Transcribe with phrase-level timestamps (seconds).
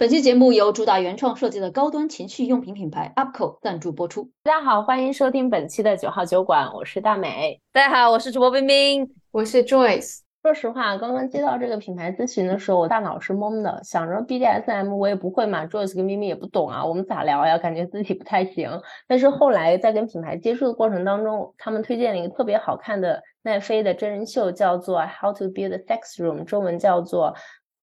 [0.00, 4.30] 本期节目由主打原创设计的高端情趣用品品牌 UPCO 赞助播出。
[4.42, 7.60] 大家好，欢迎收听本期的九号酒馆，我是大美。
[7.70, 10.20] 大家好，我是主播冰冰，我是 Joyce。
[10.42, 17.58] 说实话，刚刚接到这个品牌咨询的时候，我大脑是懵的，想着 BDSM 我也不会嘛，Joyce 跟冰冰也不懂啊，我们咋聊呀？
[17.58, 18.70] 感觉自己不太行。
[19.06, 27.34] 但是后来在跟品牌接触的过程当中，他们推荐了一个特别好看的奈飞的真人秀，叫做 How to Build a Sex Room，中文叫做。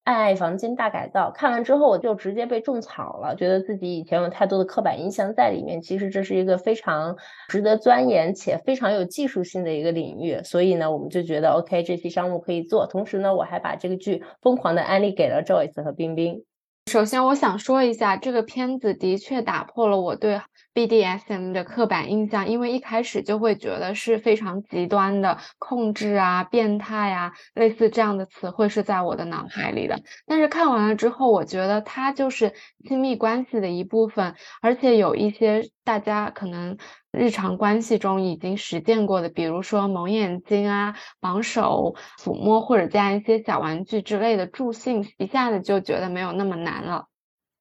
[0.07, 5.81] 爱爱房间大改造，看完之后我就直接被种草了，觉得自己以前有太多的刻板印象在里面。
[5.81, 7.17] 其实这是一个非常
[7.49, 12.87] 值得钻研且非常有技术性的一个领域，所以呢，我们就觉得 OK，这期商务可以做。
[12.87, 16.45] 同时呢，我还把这个剧疯狂的安利给了 Joyce 和冰冰。
[16.89, 20.39] 首先，我想说一下，这个片子的确打破了我对
[20.77, 29.99] BDSM 的刻板印象，因为一开始就会觉得是非常极端的控制啊、变态啊，类似这样的词汇是在我的脑海里的。
[30.27, 32.53] 但是看完了之后，我觉得它就是
[32.87, 36.77] 亲密关系的一部分，而且有一些大家可能。
[37.09, 47.07] 日常关系中已经实践过的，比如说蒙眼睛啊、绑手、抚摸或者加一些小玩具之类的助兴，一下子就觉得没有那么难了。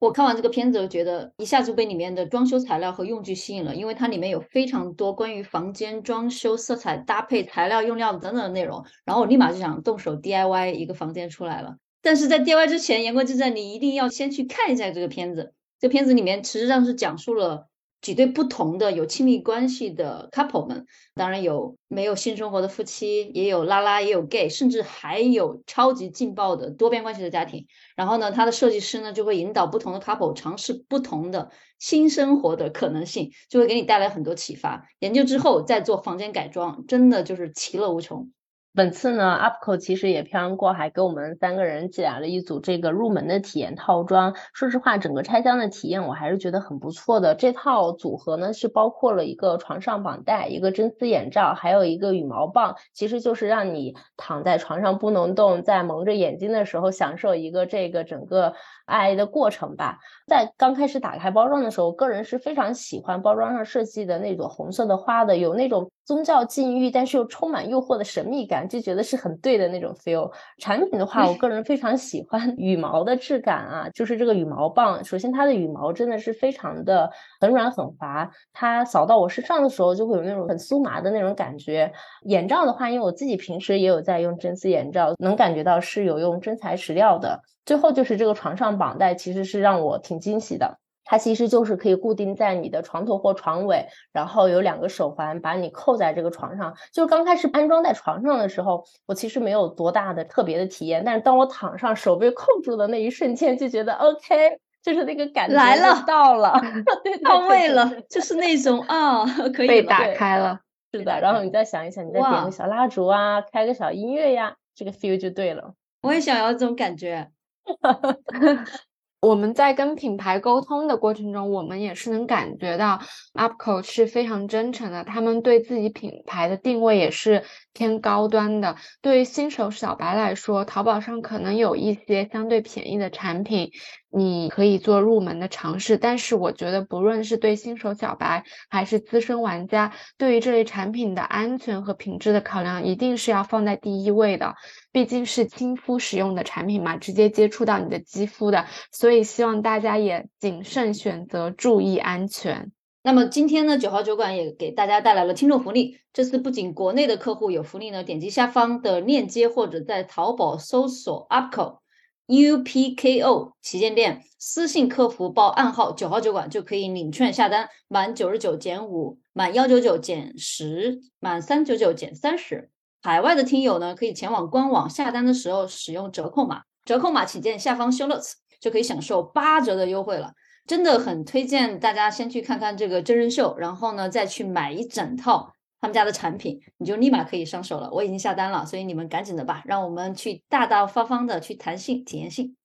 [0.07, 11.77] 我看完这个片子，我觉得一下就被里面的装修材料和用具吸引了，因为它里面有非常多关于房间装修、色彩搭配、材料用料等等的内容，然后我立马就想动手 DIY 一个房间出来了。
[12.03, 15.55] 但是在 DIY 之前，言归正传，你一定要先去看一下这个片子。
[15.81, 17.67] 这片子里面实际上是讲述了。
[18.01, 27.67] 几对不同的有亲密关系的 couple 们，当然有没有性生活的夫妻，也有拉拉，也有 gay，甚至还有超级劲爆的多边关系的家庭。
[27.97, 34.87] 然后呢，他的设计师呢就会引导不同的 couple 尝试不同的新生活的可能性，就会给你带来很多启发。
[35.01, 38.31] 研究之后再做房间改装，真的就是其乐无穷。
[38.77, 44.35] 本次呢，UPCO 其实也漂洋过海给我们三个人寄来了一组这个入门的体验套装。
[44.53, 47.35] 说实话，整个拆箱的体验我还是觉得很不错的。
[47.35, 58.53] 这套组合呢是包括了一个床上绑带、一个真丝眼罩，还有一个羽毛棒，其实就是让你躺在床上不能动，在蒙着眼睛的时候享受一个这个整个
[58.85, 60.01] 爱的过程吧。
[60.27, 68.67] 在刚开始打开包装的时候，个人是非常喜欢包装上设计的那朵红色的花的，有那种宗教禁欲但是又充满诱惑的神秘感。
[68.69, 70.31] 就觉得是很对的那种 feel。
[70.59, 75.05] 产品的话，我个人非常喜欢 羽毛的质感啊，就是这个羽毛棒。
[75.05, 81.93] 首先，它的羽毛真的是非常的很软很滑，它扫到我身上的时候就会有那种很酥麻的那种感觉。
[82.27, 87.41] 眼罩的话，因为我自己平时也有在用真丝眼罩，能感觉到是有用真材实料的。
[87.65, 90.79] 最后就是这个床上绑带，其实是让我挺惊喜的。
[91.07, 96.77] 它其实就是可以固定在你的床头或床尾，然后有两个手环把你扣在这个床上。
[96.93, 106.61] 就是刚开始安装在床上的时候，我其实没有多大的特别的体验，但是当我躺上手被扣住的那一瞬间，就觉得 OK，就是那个感觉来了，到了，
[107.25, 109.25] 到位了，就是那种啊，
[109.55, 110.61] 可以被打开了，
[110.93, 111.21] 是的。
[111.21, 115.75] 然后你再想一想，你再点个小蜡烛啊，开个小音乐呀，这个 feel 就对了。
[116.03, 117.31] 我也想要这种感觉。
[119.27, 123.01] 我们在跟品牌沟通的过程中，我们也是能感觉到
[123.35, 127.43] UPCO 是非常真诚的，他们对自己品牌的定位也是
[127.73, 128.77] 偏高端的。
[129.03, 133.73] 对于新手小白来说，淘宝上可能有一些相对便宜的产品。
[134.19, 144.55] 你可以做入门的尝试，但是我觉得不论是对新手小白还是资深玩家，对于这类产品的安全和品质的考量一定是要放在第一位的。
[144.91, 152.73] 毕竟是亲肤使用的产品嘛，直接接触到你的肌肤的，所以希望大家也谨慎选择，注意安全。
[153.03, 155.99] 那么今天呢，九号酒馆也给大家带来了听众福利。
[156.15, 161.81] 这次不仅国内的客户有福利呢，点击下方的链接或者在淘宝搜索 UPCO。
[162.27, 172.71] UPKO 旗舰店私信客服报暗号九号酒馆就可以领券下单，满九十九减五，满幺九九减十，满三九九减三十。
[173.01, 180.33] 海外的听友呢，可以前往官网下单的时候使用折扣码，折扣码请见下方 show notes，就可以享受八折的优惠了。
[180.67, 185.53] 真的很推荐大家先去看看这个真人秀，然后呢再去买一整套。
[185.79, 187.91] 他们家的产品，你就立马可以上手了。
[187.93, 192.57] 我已经下单了，所以你们赶紧的吧，让我们去大大方方的去谈性、体验性。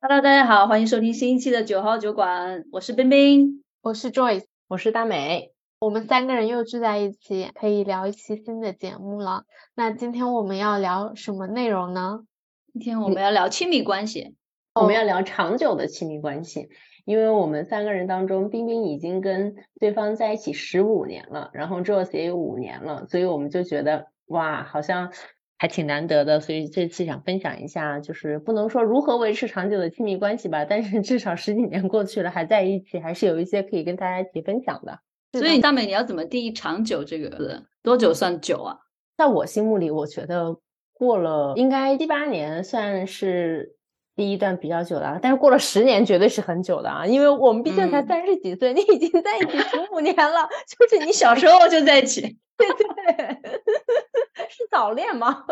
[0.00, 9.44] Hello，大家好，欢迎收听新一期的九号酒馆，我是冰冰，我是 Joyce，我是大美，我们三个人又聚在一起，可以聊一期新的节目了。
[9.76, 12.24] 那今天我们要聊什么内容呢？
[12.72, 14.34] 今天我们要聊亲密关系，
[14.74, 16.68] 我们要聊长久的亲密关系。
[17.06, 25.12] 因为我们三个人当中，冰冰已经跟对方在一起十五年了，然后 Joyce 也有五年了，所以我们就觉得哇，好像
[25.56, 34.98] 还挺难得的，所以这次想分享一下，就是不能说如何维持长久的亲密关系吧，但是至少十几年过去了还在一起，还是有一些可以跟大家一起分享的。
[35.32, 37.62] 所以大美，你要怎么定义长久这个字？
[37.84, 38.78] 多久算久啊？
[39.16, 40.58] 在我心目里，我觉得
[40.92, 43.75] 过了应该七八年算是
[44.16, 52.22] 第一段比较久的，但是过了十年绝对是很久的啊，因为我们毕竟才三十几岁，你已经在一起十五年了， 就是你小时候就在一起，
[52.56, 53.38] 对 对，
[54.48, 55.44] 是早恋吗？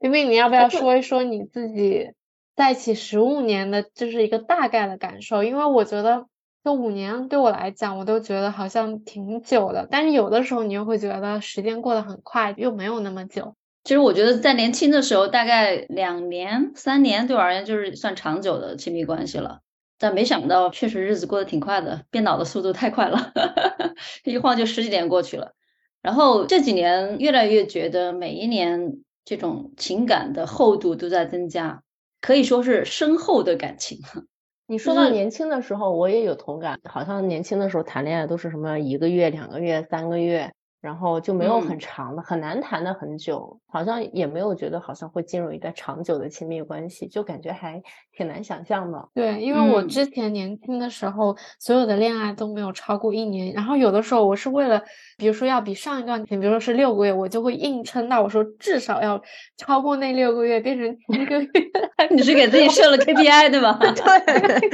[0.00, 2.12] 冰冰，你要不要说一说你自己
[2.56, 5.44] 在一起十五年的，就是一个大概的感受？
[5.44, 6.26] 因为我觉得。
[6.62, 13.54] 这五年对我来讲，我都觉得好像挺久的，但是有的时候你又会觉得时间过得很快，又没有那么久。
[13.82, 19.60] 其实我觉得在年轻的时候，大概两年、三年对我而言就是算长久的亲密关系了。
[19.98, 23.32] 但没想到，确实日子过得挺快的，变老的速度太快了，
[24.24, 25.52] 一晃就十几年过去了。
[26.00, 31.82] 然后这几年越来越觉得，每一年这种情感的厚度都在增加，
[32.22, 33.98] 可以说是深厚的感情。
[34.66, 40.52] 你说到年轻的时候，我也有同感，好像年轻的时候谈恋爱都是什么一个月、两个月、三个月。
[40.80, 47.82] 然后就没有很长的，很难谈的很久，好像也没有觉得好像会进入一段长久的亲密关系，就感觉还
[48.16, 49.08] 挺难想象的。
[49.14, 54.82] 对，因为我之前年轻的时候，所有的恋爱都没有超过一年，然后有的时候我是为了，
[55.18, 59.22] 比如说要比上一段，比如说是六个月，我就会硬撑到我说至少要
[59.56, 61.48] 超过那六个月，变成一个月。
[62.10, 63.78] 你是给自己设了 KPI 对吧？
[63.80, 64.70] 对，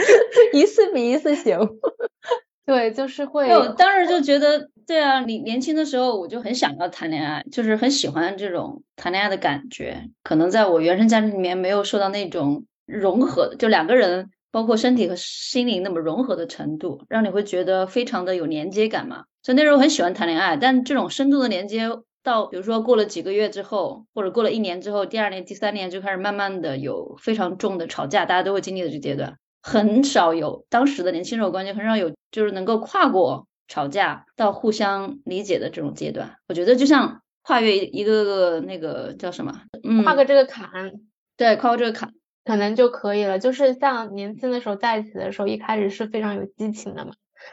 [0.59, 1.59] 一次比一次行。
[2.67, 3.49] 对，就是会。
[3.49, 10.09] 我当时就觉得，对啊，你年轻的时候我就很想要谈恋爱，就是很喜欢这种谈恋爱的感觉。
[10.25, 19.23] 可能在我原生家庭里面没有受到那种融合，就两个人包括身体和心灵那么融合的程度，让你会觉得非常的有连接感嘛。
[19.45, 21.89] 所以那时候很喜欢谈恋爱，但这种深度的连接，
[22.25, 29.37] 到比如说过了几个月之后，或者过了一年之后，第二年、第三年就开始慢慢的有非常重的吵架，大家都会经历的这阶段。
[29.67, 36.37] 很少有当时的年轻人关系，很少有就是能够跨过吵架到互相理解的这种阶段。
[36.47, 39.61] 我觉得就像跨越一个个那个叫什么，
[40.05, 40.71] 跨过这个坎，
[41.37, 42.13] 对，跨过这个坎
[42.45, 43.41] 可能就可以了。
[43.41, 47.11] 就是像年轻的时候在一起的时候，一开始是非常有激情的嘛，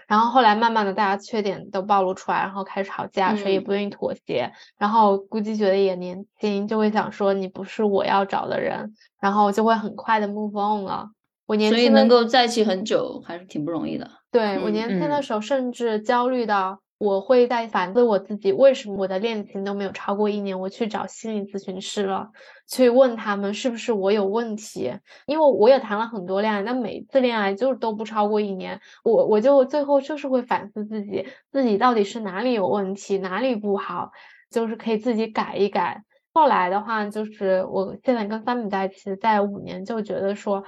[0.07, 11.09] 然后后来慢慢的大家缺点都暴露出来，然后开始吵架，谁也不愿意妥协，然后估计觉得也年轻，就会想说你不是我要找的人，然后就会很快的 move on 了。
[11.45, 14.09] 我年轻，所以能够在一起很久还是挺不容易的。
[14.31, 20.59] 对我年轻的时候，甚至焦虑到我会在反思我自己，为什么我的恋情都没有超过一年？
[20.59, 22.29] 我去找心理咨询师了，
[22.67, 24.93] 去问他们是不是我有问题？
[25.27, 28.79] 因为我也谈了很多恋爱，但每次恋爱就都不超过一年。
[29.03, 34.11] 我我就最后就是会反思自己，自己到底是哪里有问题，哪里不好，
[34.49, 36.03] 就是可以自己改一改。
[36.33, 40.63] 后来的话，就是我现在跟三米在一起，在五年就觉得说。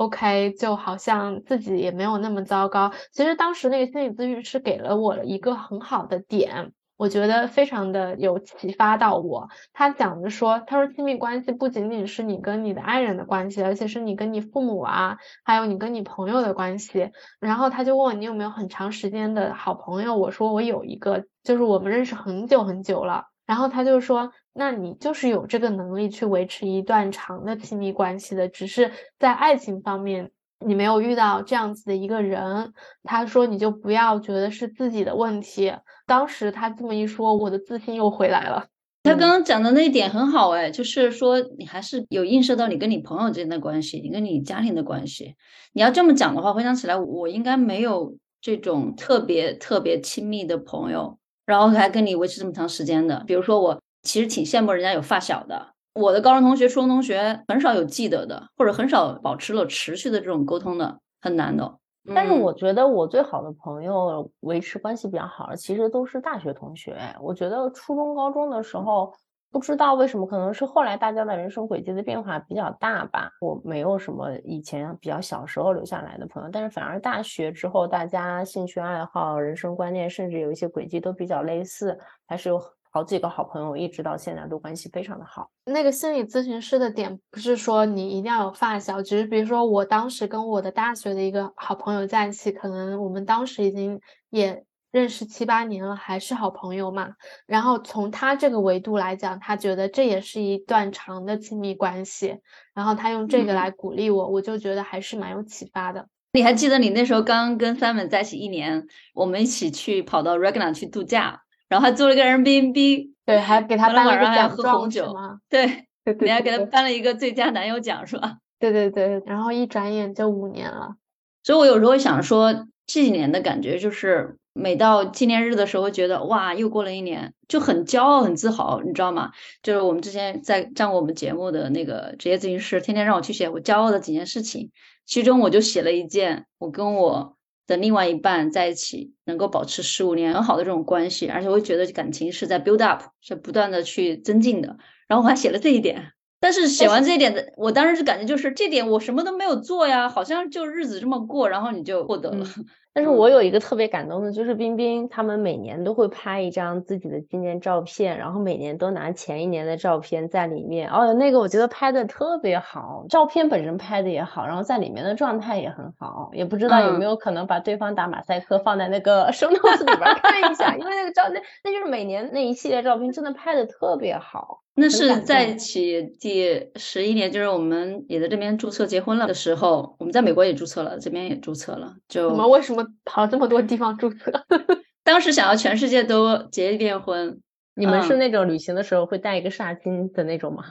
[0.00, 2.90] OK，就好像自己也没有那么糟糕。
[3.12, 9.50] 其实当时那个心理咨询师给了我一个很好的点，我觉得非常的有启发到我。
[9.74, 17.10] 他讲的说，他说亲密关系不仅仅是你跟你的爱人的关系，而且是你跟你父母啊，还有你跟你朋友的关系。
[17.38, 23.26] 然后他就问我你有没有很长时间的好朋友，我说我有一个，就是我们认识很久很久了。
[23.50, 24.32] 然后他就说。
[24.52, 32.72] 那你就是有这个能力去维持一段长的亲密关系的，只是在爱情方面你没有遇到这样子的一个人。
[33.04, 35.72] 他说你就不要觉得是自己的问题。
[36.04, 38.66] 当时他这么一说，我的自信又回来了。
[39.04, 45.36] 他刚刚讲的那一点很好哎，就是说你还是有映射到你跟你朋友之间的关系，你跟你家庭的关系。
[45.72, 51.19] 你要这么讲的话，回想起来我应该没有这种特别特别亲密的朋友，
[51.50, 53.22] 然后还跟你维持这么长时间的。
[53.26, 53.78] 比如说我。
[54.02, 55.74] 其实挺羡慕人家有发小的。
[55.92, 61.76] 我的高中同学、初中同学很少有记得的，或者很少保持了持续的这种沟通的，很难的。
[62.14, 66.96] 但是我觉得我最好的朋友维持关系比较好的，其实都是大学同学。
[67.20, 69.12] 我觉得初中、高中的时候，
[69.50, 73.30] 不知道为什么，可能是后来大家的人生轨迹的变化比较大吧。
[73.40, 82.60] 我没有什么以前比较小时候留下来的朋友，但是反而大学之后，大家兴趣爱好、人生观念，甚至有一些轨迹都比较类似，还是有。
[82.92, 85.48] 好几个好朋友，一直到现在都关系非常的好。
[85.64, 97.14] 那个心理咨询师的点不是说你一定要有发小，只是比如说我当时跟我的大学的一个好朋友在一起，可能我们当时已经也认识七八年了，还是好朋友嘛。
[97.46, 102.38] 然后从他这个维度来讲，他觉得这也是一段长的亲密关系，
[102.74, 106.06] 然后他用这个来鼓励我，我就觉得还是蛮有启发的。
[106.32, 111.42] 你还记得你那时候刚跟 Simon 在一起一年，我们一起去跑到 Regna 去度假。
[111.68, 115.38] 然后还租了个人 B N B，对，还给他颁了个晚上还要奖状喝红酒是吗？
[115.48, 118.38] 对，对对你还给他颁了一个最佳男友奖是吧？
[118.58, 120.96] 对对对，然后一转眼就五年了。
[121.44, 122.52] 所以我有时候想说，
[122.86, 129.30] 这几年的感觉就是，每到纪念日的时候，觉得哇，又过了一年，就很骄傲、很自豪，你知道吗？
[129.62, 134.70] 就是我们之前在上过我们节目的那个职业咨询师，天天让我去写我骄傲的几件事情，
[135.06, 144.76] 其中我就写了一件，我跟我的另外一半在一起能够保持十五年很好的这种关系，而且我会觉得感情是在 build up，是不断的去增进的。
[145.06, 152.46] 然后我还写了这一点，但是写完这一点的，我当时就感觉就是这点我什么都没有做呀，好像就日子这么过，然后你就获得了。
[152.92, 160.90] 但是我有一个特别感动的，就是冰冰他们每年都会拍一张自己的纪念照片，然后每年都拿前一年的照片在里面。
[160.90, 166.30] 哦，那个我觉得拍的特别好，照片本身拍的也好，然后在里面的状态也很好。
[166.32, 174.62] 也不知道有没有可能把对方打马赛克放在那个 show notes 里边看一下，因为那个照那那就是每年那一系列照片真的拍的特别好。
[174.72, 181.96] 那是在一起第十一年，就是我们也在这边注册结婚了的时候，我们在美国也注册了，这边也注册了。
[182.08, 184.44] 就我们为什么跑这么多地方注册？
[185.02, 187.40] 当时想要全世界都结一遍婚，
[187.74, 190.64] 你们是嗯那种旅行的时候会带一个纱巾的那种吗？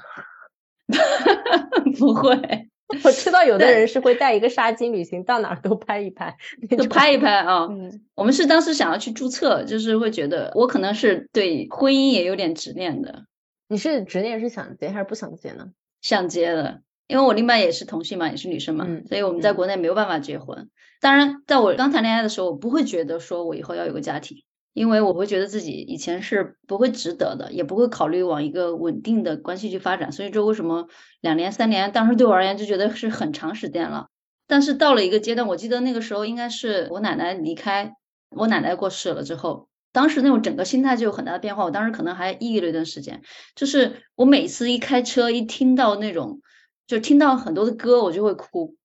[1.97, 2.69] 不会，
[3.03, 7.67] 我知道有的人是会带一个纱巾旅行，到哪儿都拍一拍，那种就拍一拍啊。
[7.69, 13.25] 嗯，我们是当时想要去注册，就是会觉得我可能是对婚姻也有点执念的，
[13.67, 15.69] 你是执念是想结还是不想结呢？
[16.01, 16.81] 想结的。
[17.07, 20.69] 因为我另外也是同性嘛，也是女生嘛，嗯所以我们在嗯国内没有办法结婚。
[20.99, 30.11] 当然，在我刚谈恋爱的时候，我不会觉得说我以后要有个家庭，因为我会觉得自己以前是不会值得的，也不会考虑往一个稳定的关系去发展。
[30.11, 30.87] 所以说，为什么
[31.21, 34.07] 两年、三年，当时对我而言就觉得是很长时间了。
[34.45, 37.93] 但是到了一个阶段，我记得那个时候应该是我奶奶离开，
[38.35, 41.63] 我奶奶过世了之后，当时那种整个心态就有很大的变化。
[41.63, 43.21] 我当时可能还抑郁了一段时间，
[43.55, 46.41] 就是我每次一开车一听到那种，
[46.87, 48.75] 就听到很多的歌，我就会哭。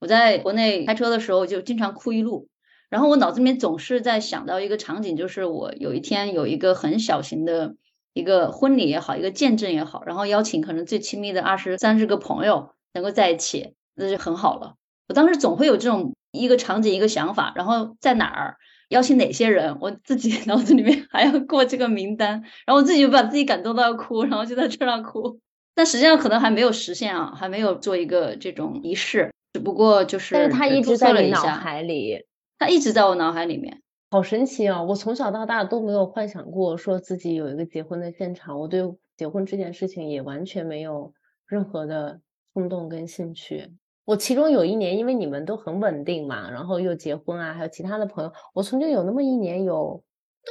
[0.00, 2.48] 我在国内开车的时候就经常哭一路，
[2.88, 7.76] 然后我脑子里面总是在想到一个场景，就是我有一天有一个很小型的
[8.14, 14.74] 一个婚礼也好，一个见证也好，然后邀请可能最亲密的二十三十个朋友能够在一起，那就很好了。
[15.06, 18.56] 我当时总会有这种一个场景一个想法，然后在哪儿
[18.88, 25.40] 邀请哪些人，我自己 脑子里面还要过这个名单，然后我自己就把自己感动到哭，然后就在车上哭。
[25.74, 32.26] 但实际上可能还没有实现啊，还没有做一个这种仪式，只不过就是但是他一直在你脑海里，
[32.58, 33.82] 他一直在我脑海里面。
[34.12, 34.82] 好神奇啊！
[34.82, 38.82] 我从小到大都没有幻想过说自己有一个结婚的现场，我对
[39.16, 41.12] 结婚这件事情也完全没有
[41.46, 42.20] 任何的
[42.52, 43.72] 冲动跟兴趣。
[44.04, 50.02] 我其中有一年，因为你们都很稳定嘛，然后又结婚啊，还有其他的朋友，我曾经有那么一年有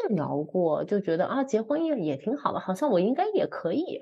[0.08, 4.02] 动摇过，就觉得啊，结婚也也挺好的，好像我应该也可以。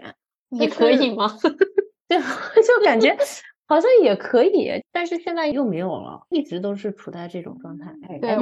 [0.49, 1.37] 也可以吗？
[2.07, 2.17] 对，
[2.63, 3.17] 就感觉
[3.67, 7.91] 好像也可以，但是现在又没有了，一直都是处在这种状态。
[8.07, 8.37] 哎，对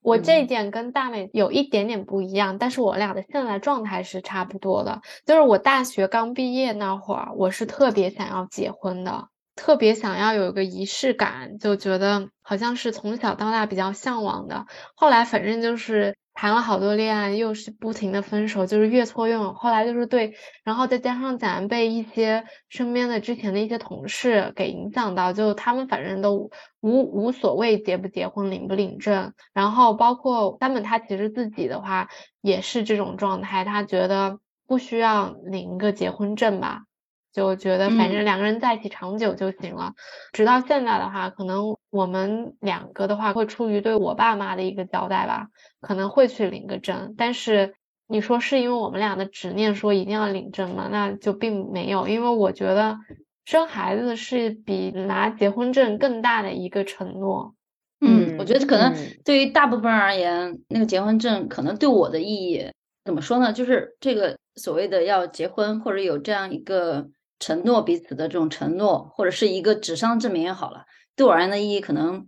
[0.00, 5.00] 我这一嗯点跟大美有一点点不一样，但是我俩的现在状态是差不多的。
[5.26, 14.66] 就是我大学刚毕业那会儿，我是特别想要结婚的，特别想要有一个仪式感，就觉得好像是从小到大比较向往的。
[14.94, 19.54] 后来反正就是谈了好多恋爱，又是不停的分手，就是越挫越勇。
[19.54, 32.08] 后来就是对，然后再加上咱被一些身边的之前的一些同事给影响到，就他们反正都无无所谓结不结婚、领不领证，然后包括他们他其实自己的话
[32.40, 36.84] 也是这种状态，他觉得不需要领一个结婚证吧。
[37.32, 39.94] 就觉得反正嗯两个人在一起长久就行了。
[40.32, 45.48] 直到现在的话，可能我们两个的话会出于对我爸妈的一个交代吧，
[45.80, 47.14] 可能会去领个证。
[47.16, 47.74] 但是
[48.06, 50.88] 你说是因为我们俩的执念说一定要领证吗？
[50.90, 52.98] 那就并没有，因为我觉得
[53.44, 57.54] 生孩子是比拿结婚证更大的一个承诺。
[58.00, 62.70] 嗯，我觉得可能嗯对于大部分人而言，那个结婚证可能对我的意义
[63.04, 63.52] 怎么说呢？
[63.52, 67.08] 就是这个所谓的要结婚或者有这样一个
[67.40, 70.84] 承诺彼此的这种承诺，或者是一个纸上证明也好了，
[71.18, 72.26] 对我而言的意义可能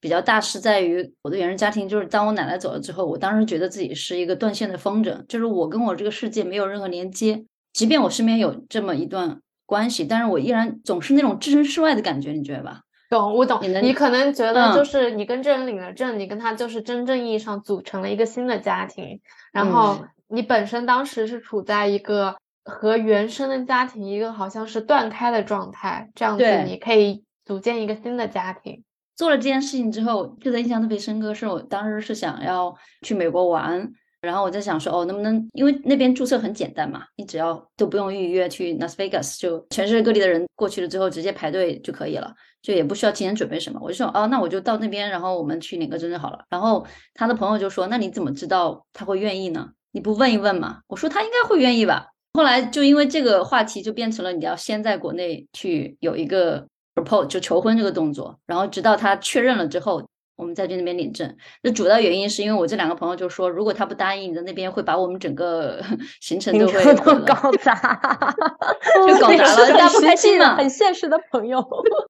[0.00, 1.88] 比较大，是在于我的原生家庭。
[1.88, 12.80] 就是当我奶奶走了之后，我当时觉得自己是一个断线的风筝，就是我跟我这个世界没有任何连接，即便我身边有这么一段关系，但是我依然总是那种置身事外的感觉，你觉得吧？
[13.08, 13.60] 懂，我懂。
[13.62, 19.20] 你能你可能觉得就嗯是你跟这人领了证，你跟他就是真正意义上组成了一个新的家庭，
[19.52, 28.82] 然后嗯你本身当时是处在一个和原生的家庭一个好像是断开的状态，这样子你可以组建一个新的家庭。
[29.14, 43.78] 做了这件事情之后，记得印象特别深刻，是我当时是想要去美国玩，然后我在想说，哦，能不能因为那边注册很简单嘛，你只要都不用预约去 Las Vegas，就全世界各地的人过去了之后直接排队就可以了，就也不需要提前准备什么。
[43.82, 46.44] 我就说，哦，那我就到那边，然后我们去领个证就好了。
[46.48, 49.68] 然后他的朋友就说，那你怎么知道他会愿意呢？
[49.92, 50.80] 你不问一问吗？
[50.86, 52.06] 我说他应该会愿意吧。
[52.32, 60.02] 后来就因为这个话题，就变成了你要先在国内去有一个 propose 就求婚这个动作，然后直到他确认了之后。
[60.34, 65.80] 我们再去那边领证，那主要原因是因为我这两个朋友就说，如果他不答应，你在那边会把我们整个
[66.20, 67.74] 行程都会搞砸，
[69.06, 70.56] 就搞砸了，大家不开心嘛。
[70.56, 71.64] 很现实的朋友。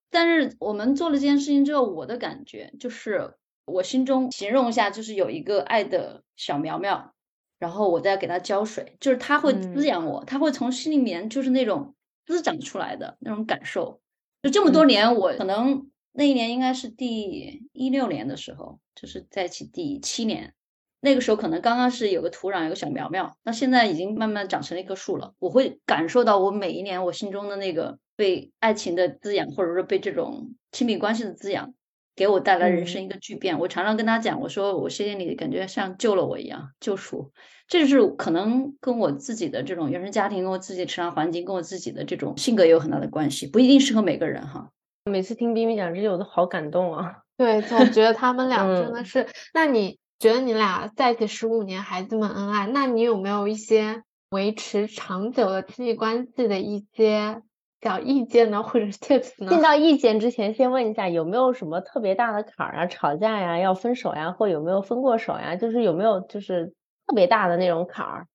[0.09, 3.35] 但是我们做了这件事情之后，我的感觉就是，
[3.67, 7.13] 我心中形容一下，就是有一个爱的小苗苗，
[7.59, 14.01] 然后我再给它浇水，就是它会滋养我，它会从心里面就是那种滋长出来的那种感受。
[14.43, 15.89] 就这么多年，我可能。
[16.15, 20.53] 那一年应该是第一六年的时候，就是在一起第七年，
[21.01, 25.33] 那个时候可能刚刚是有个土壤，有个小苗苗，那现在已经慢慢长成了一棵树了。
[25.39, 31.73] 我会感受到我每一年我心中的那个被爱情的滋养，或者说被这种亲密关系的滋养，
[32.15, 33.59] 给我带来人生一个巨变。
[33.59, 37.33] 我常常跟他讲，我说我谢谢你，感觉像救了我一样，救赎。
[37.69, 44.71] 这就是可能跟我自己的这种原生家庭，跟我自己的成长环境，跟我自己的这种性格也有很大的关系，不一定适合每个人哈。
[45.11, 47.23] 每次听冰冰讲这些，我都好感动啊！
[47.37, 49.27] 对，总觉得他们俩真的是。
[49.55, 57.43] 那你觉得你俩在一起十五年，还这么恩爱，那你有没有一些维持长久的亲密关系的一些
[57.83, 59.51] 小意见呢，或者是 tips 呢？
[59.51, 62.87] 进到意见之前，先问一下有没有什么特别大的坎儿啊？
[62.87, 65.57] 吵架呀，要分手呀，或有没有分过手呀？
[65.57, 66.73] 就是有没有就是
[67.07, 68.27] 特别大的那种坎儿？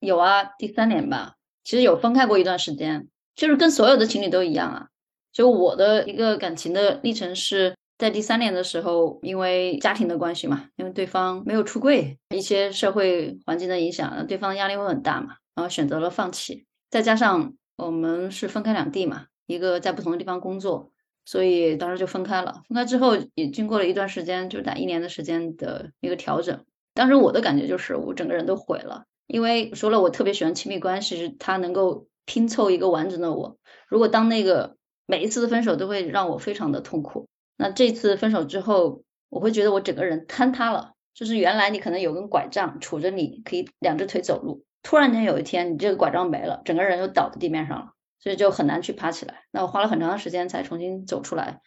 [0.00, 4.88] 有啊，第三年吧，其实有分开过一段时间，就是跟所有的情侣都一样啊。
[5.32, 16.66] 就我的一个感情的历程是在第三年的时候，因为家庭的关系嘛，因为对方没有出柜，一些社会环境的影响，对方压力会很大嘛，然后选择了放弃。
[16.90, 20.90] 再加上我们是分开两地嘛，一个在不同的地方工作，
[21.24, 22.62] 所以当时就分开了。
[22.68, 26.64] 分开之后也经过了一段时间，就是打一年的时间的一个调整。
[26.92, 33.58] 当时我的感觉就是我整个人都毁了，因为说了我特别喜欢亲密关系，是它能够拼凑一个完整的我。
[33.86, 37.28] 如果当那个每一次的分手都会让我非常的痛苦。
[37.56, 40.94] 那这次分手之后，我会觉得我整个人坍塌了。
[41.14, 49.44] 就是原来你可能有根拐杖杵着你，可以两只腿走路，突然间有一天你这个拐杖没了，整个人就倒在地面上了，所以就很难去爬起来。
[49.50, 51.60] 那我花了很长的时间才重新走出来。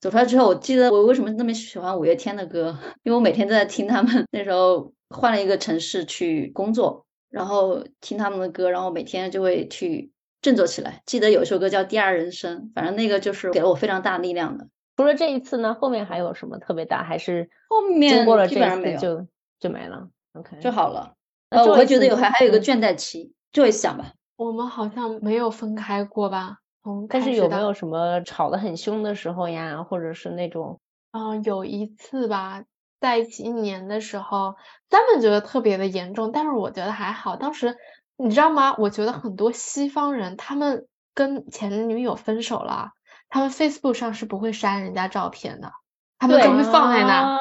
[0.00, 4.26] 走出来之后，我记得我为什么那么喜欢五月天的歌， 因为我每天都在听他们。
[4.30, 10.12] 那时候换了一个城市去工作，然后听他们的歌，然后每天就会去。
[10.40, 11.02] 振作起来！
[11.04, 14.68] 记得有一首歌叫《第二人生》，反正那个就是给了我非常大力量的。
[14.96, 17.02] 除了这一次呢，后面还有什么特别大？
[17.02, 19.26] 还是后面过了这次就
[19.58, 21.14] 就没了？OK，就好了。
[21.50, 24.12] 呃，我会觉得有还还有一个倦怠期，就会想吧。
[24.36, 26.58] 我们好像没有分开过吧？
[27.08, 29.82] 但是有没有什么吵得很凶的时候呀？
[29.82, 30.80] 或者是那种……
[31.12, 32.64] 嗯，有一次吧，
[33.00, 34.56] 在一起一年的时候，
[34.88, 37.36] 他们觉得特别的严重，但是我觉得还好。
[37.36, 37.76] 当时。
[38.20, 38.74] 你知道吗？
[38.78, 42.90] 我觉得很多西方人，他们跟前女友分手了，
[43.28, 45.70] 他们 Facebook 上是不会删人家照片的，
[46.18, 47.38] 他们都会放在那。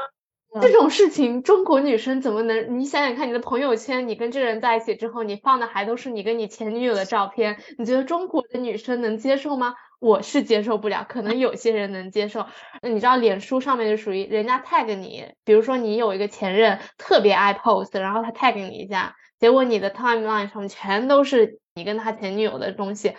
[0.62, 2.80] 这种事情，中国女生怎么能？
[2.80, 9.76] 你想想看，你的朋友圈，你跟这人在一起之后，你放的还都是你跟你前女友的照片，你觉得中国的女生能接受吗？
[10.00, 12.46] 我是接受不了，可能有些人能接受。
[12.82, 19.16] 你知道，脸书上面就属于人家 tag 你，比如说你有一个前任特别爱 post，然后他 tag 你一下。
[19.40, 23.14] 结果你的 timeline 上面全都是你跟他前女友的东西，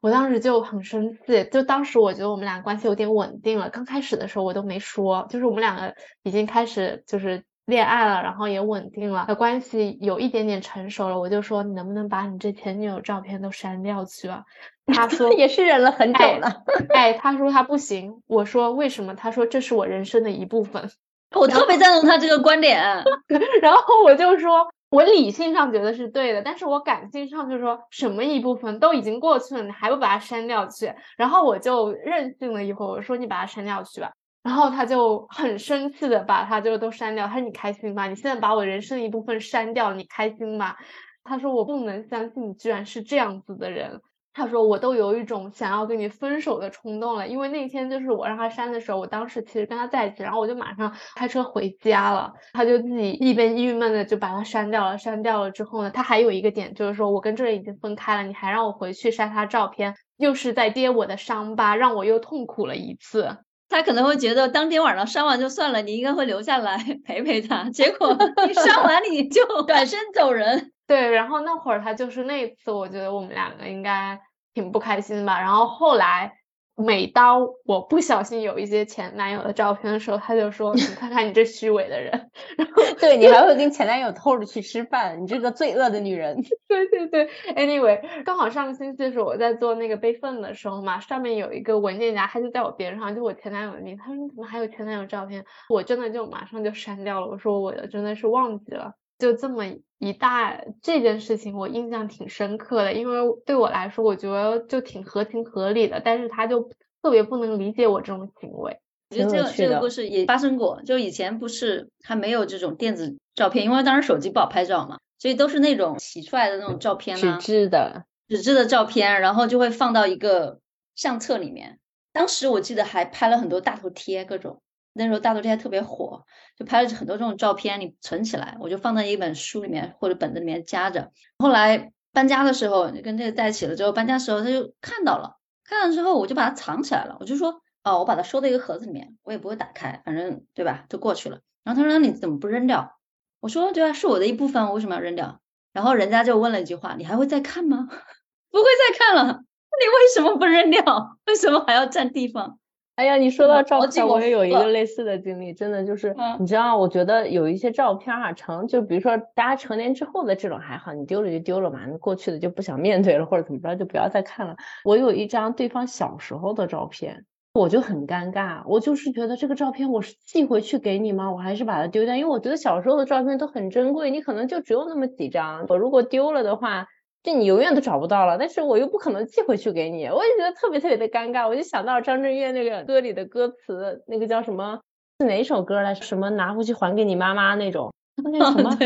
[0.00, 1.44] 我当时就很生气。
[1.50, 14.44] 就当时我觉得我们俩关系有点稳定了，刚开始的时候我都没说，就是我们两个已经开始就是恋爱了，然后也稳定了，关系有一点点成熟了，我就说你能不能把你这前女友照片都删掉去啊？
[14.86, 16.62] 他说 也是忍了很久了，
[16.94, 19.16] 哎，他说他不行，我说为什么？
[19.16, 20.88] 他说这是我人生的一部分，
[21.34, 23.02] 我特别赞同他这个观点，
[23.60, 24.68] 然后我就说。
[24.90, 30.94] 我理性上觉得是对的，但是我感性上就说什么一部分都已经过去了，你还不把它删掉去？
[31.16, 34.12] 然后我就任性了一会儿，我说你把它删掉去吧。
[34.42, 37.26] 然后他就很生气的把它就都删掉。
[37.26, 38.06] 他说你开心吗？
[38.06, 40.76] 你现在把我人生一部分删掉，你开心吗？
[41.24, 44.00] 他说我不能相信你居然是这样子的人。
[44.34, 54.98] 他说我都有一种想要跟你分手的冲动了，因为那天就是我让他删的时候，我当时其实跟他在一起，然后我就马上开车回家了，他就自己一边郁闷的就把他删掉了。
[54.98, 63.38] 删掉了之后呢，他还有一个点就是说我跟这人已经分开了，你还让我回去删他照片，又是在揭我的伤疤，让我又痛苦了一次。
[63.68, 67.70] 他可能会觉得当天晚上删完就算了，你应该会留下来 陪陪他。
[67.70, 68.16] 结果
[68.50, 70.73] 一删完你就 转身走人。
[70.86, 74.20] 对，然后那会儿他就是那一次，我觉得我们两个应该
[74.52, 75.40] 挺不开心吧。
[75.40, 76.38] 然后后来。
[76.76, 82.10] 每当我不小心有一些前男友的照片的时候，他就说：“你看看你这虚伪的人。
[82.58, 86.42] ”然后 对你还会跟 前男友偷着去吃饭，你这个罪恶的女人。
[86.66, 93.96] 对对对，Anyway，刚好上个星期的时候我在做那个备份的时候嘛，上面有一个文件夹，他就在我边上，就我前男友的名。
[93.96, 97.28] 他说：“你怎么还有前男友照片？”我真的就马上就删掉了。
[97.28, 99.64] 我说：“我的真的是忘记了。”就这么
[99.98, 106.68] 一大这件事情，我印象挺深刻的，因为对我来说，我觉得就挺合情合理的，但是他就
[107.00, 108.78] 特别不能理解我这种行为。
[109.08, 120.60] 我觉得这个这个故事也发生过，就以前不是还没有这种电子照片，因为当时手机不好拍照嘛，所以都是那种洗出来的那种照片纸质的纸质的照片，然后就会放到一个
[120.94, 121.78] 相册里面。
[122.12, 124.60] 当时我记得还拍了很多大头贴，各种。
[124.94, 126.24] 那时候大头贴还特别火，
[126.56, 131.10] 就拍了很多这种照片，你存起来，我就放在一本书里面或者本子里面夹着。
[131.36, 141.40] 后来搬家的时候，跟这个在一起了之后，搬家的时候他就看到了，看到之后我就把它藏起来了，我就说，哦，我把它收在一个盒子里面，我也不会打开，反正对吧，就过去了。
[141.64, 142.98] 然后他说，那你怎么不扔掉？
[143.40, 145.40] 我说，对啊，是我的一部分，我为什么要扔掉？
[145.72, 147.88] 然后人家就问了一句话，你还会再看吗？
[148.50, 151.18] 不会再看了，那你为什么不扔掉？
[151.26, 152.58] 为什么还要占地方？
[152.96, 164.54] 哎呀，你说到照片，我也有一个类似的经历，真的就是，你知道，我觉得有一些照片啊，成就比如说大家成年之后的这种还好，你丢了就丢了嘛，过去的就不想面对了或者怎么着，就不要再看了。
[164.84, 171.32] 我有一张对方小时候的照片，我就很尴尬，我就是觉得这个照片我是寄回去给你吗？
[171.32, 172.14] 我还是把它丢掉？
[172.14, 176.86] 因为我觉得小时候的照片都很珍贵，你可能就只有那么几张，我如果丢了的话。
[177.24, 181.48] 这你永远都找不到了，但是我又不可能寄回去给你，我也觉得特别特别的尴尬。
[181.48, 184.80] 我就想到张震岳那个歌里的歌词，那个叫什么？
[185.18, 185.94] 是哪首歌来？
[185.94, 187.94] 什么拿回去还给你妈妈那种？
[188.22, 188.76] 那什么？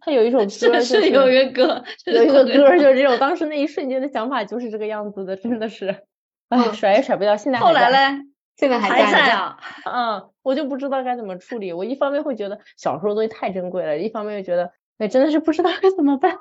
[0.00, 3.18] 他有一首 歌，是有一个歌，有一个歌就是这种。
[3.18, 6.02] 当时那一瞬间的想法就是这个样子的，真的是，
[6.48, 7.36] 哎，甩也甩不掉。
[7.36, 8.22] 现在后来嘞，
[8.56, 9.58] 现在还在啊。
[9.84, 11.74] 嗯，我就不知道该怎么处理。
[11.74, 16.38] 我一方面会觉得小时候东西太珍贵了，一方面又觉得，哎，真的是不知道该怎么办。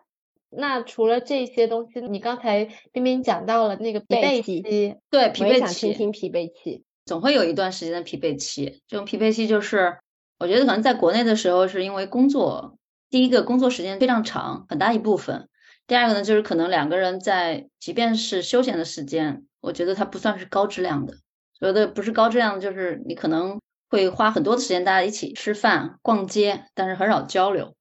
[0.53, 4.61] 那除了这些东西，你刚才冰冰讲到了那个疲惫期，
[5.09, 8.81] 对疲惫期，听听疲惫期，总会有一段时间的疲惫期。
[8.87, 9.97] 这种疲惫期就是，
[10.39, 12.77] 我觉得可能在国内的时候是因为工作，
[13.09, 15.47] 第一个工作时间非常长，很大一部分；
[15.87, 21.15] 第二个呢，就是可能两个人在即便是休闲的时间，我觉得它不算是高质量的。
[21.59, 27.73] 觉得不是高质量，就是你可能会花很多的时间大家一起吃饭、逛街，但是很少交流。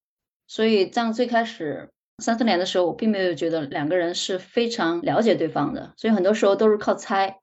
[0.46, 1.90] 所以这样最开始。
[2.20, 7.40] 三四年的时候，我并没有觉得两个人是非常了解对方的，所以很多时候都是靠猜。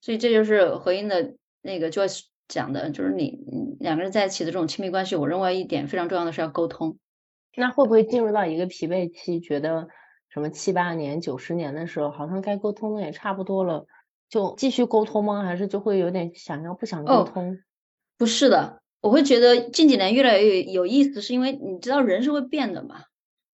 [0.00, 3.38] 所以这就是回应的那个 Joyce 讲的，就是你
[3.78, 6.98] 两个人在一起的这种亲密关系，我认为一点非常重要的是要沟通。
[7.56, 9.86] 那会不会进入到一个疲惫期，觉得
[10.28, 13.86] 什么七八年、九十年的时候，好像该沟通的也差不多了，
[14.28, 15.44] 就继续沟通吗？
[15.44, 17.58] 还是就会有点想要不想沟通？
[18.18, 23.04] 不是的，我会觉得近几年越来越有意思，是因为你知道人是会变的嘛。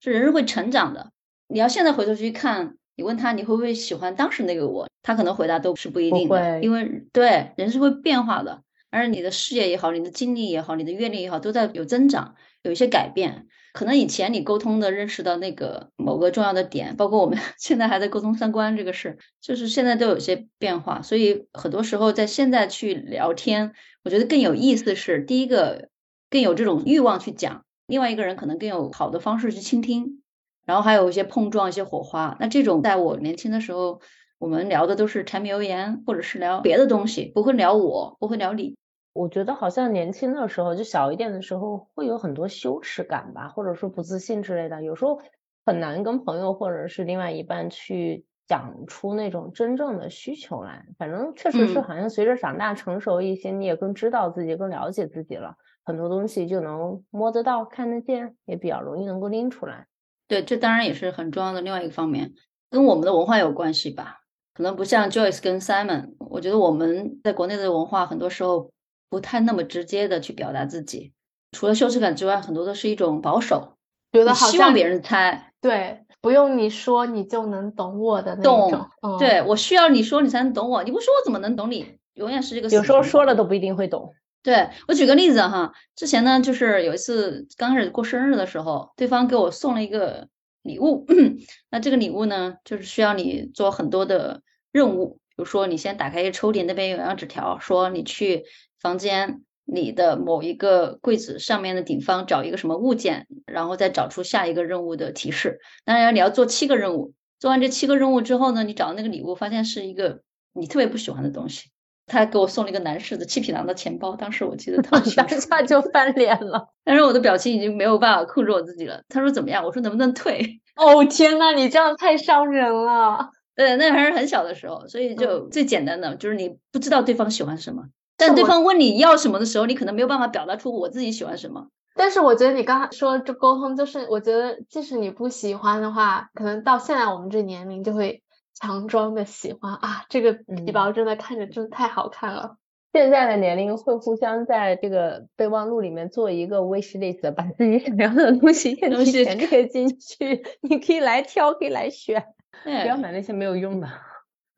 [0.01, 1.11] 是人是会成长的，
[1.47, 13.47] 你要现在回头去看，你问他你会不会喜欢当时那个我，他可能回答都是不一定的，因为对人是会变化的，而你的事业也好，你的经历也好，你的阅历也好，都在有增长，有一些改变。
[13.71, 25.89] 可能以前你沟通的认识到那个某个重要的点，包括我们 现在还在沟通三观这个事，就是现在都有些变化，所以很多时候在现在去聊天，我觉得更有意思是第一个
[26.31, 27.63] 更有这种欲望去讲。
[27.89, 30.21] 另外一个人可能更有好的方式去倾听，
[30.65, 32.37] 然后还有一些碰撞、一些火花。
[32.39, 33.99] 那这种在我年轻的时候，
[34.37, 38.77] 我们聊的都是柴米油盐，或者是聊别的东西，不会聊我，不会聊你。
[39.11, 44.83] 我觉得好像年轻的时候，就小一点的时候，会有很多羞耻感吧，或者说不自信之类的。
[44.83, 45.19] 有时候
[45.65, 50.85] 很难跟朋友或者是另外一半去讲出那种真正的需求来。
[50.99, 55.55] 反正确实是，好像随着长大成熟一些，你也更知道自己，更了解自己了。
[55.89, 59.87] 很多东西就能摸得到、看得见，也比较容易能够拎出来。
[60.27, 62.35] 对，这当然也是很重要的另外一个方面，
[62.69, 64.19] 跟我们的文化有关系吧？
[64.53, 68.69] 可能不像 Joyce 跟 Simon，我觉得我们在国内的文化很多时候
[69.09, 71.11] 不太那么直接的去表达自己，
[71.53, 73.73] 除了羞耻感之外，很多都是一种保守，
[74.11, 75.53] 觉得好希望别人猜。
[75.59, 78.87] 对，不用你说你就能懂我的那种。
[79.17, 81.97] 对我需要你说你才能懂我，你不说我怎么能懂你？
[82.13, 82.69] 永远是这个。
[82.69, 84.13] 有时候说了都不一定会懂。
[84.41, 90.29] 对我举个例子哈，之前呢，就是有一次刚开始过生日的时候，对方给我送了一个
[90.61, 91.05] 礼物，
[91.69, 98.45] 那这个礼物呢，就是需要你做很多的任务，比如说你先打开一个抽屉，那边有张纸条，说你去
[98.79, 105.59] 房间里的某一个柜子上面的顶方找一个什么物件，然后再找出下一个任务的提示。
[105.83, 110.21] 当然你要做七个任务，做完这七个任务之后呢，你找到那个礼物，发现是一个
[110.53, 111.69] 你特别不喜欢的东西。
[112.09, 116.67] 他给我送了一个男士的七匹狼的钱包，当时我记得特别清 楚，当下就翻脸了。
[116.83, 119.01] 但是我的表情已经没有办法控制我自己了。
[119.07, 119.63] 他说怎么样？
[119.63, 120.59] 我说能不能退？
[120.75, 123.29] 哦天呐，你这样太伤人了。
[123.55, 127.83] 对，那还是很小的时候，所以就最简单的就是你不知道对方喜欢什么，
[128.17, 131.67] 但对方问你要什么的时候，你可能没有办法表达出我自己喜欢什么。
[131.95, 138.23] 但是我觉得你刚才说这沟通，就是我觉得即使你不喜欢的话，可能到现在我们这年龄就会
[138.59, 142.57] 强装的喜欢啊，这个皮包真的看着真的太好看了。
[142.91, 152.25] 现在的年龄会互相在这个备忘录里面做一个 wish list，把自己想要的东西也提前列进去，你可以来挑，可以来选，
[152.65, 153.87] 不要买那些没有用的。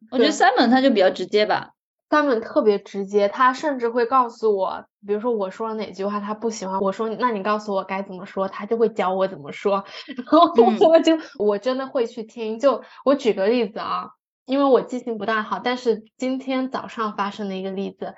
[0.09, 1.71] 我觉得 Simon 他就比较直接吧
[2.09, 9.83] ，Simon 特别直接，他甚至会告诉我，比如说我说了哪句话他不喜欢，我说那你告诉我该怎么说，他就会教我怎么说，
[10.15, 10.51] 然后
[10.87, 12.59] 我就 我真的会去听。
[12.59, 14.11] 就我举个例子啊。
[14.45, 18.15] 因为我记性不大好，但是今天早上发生的一个例子，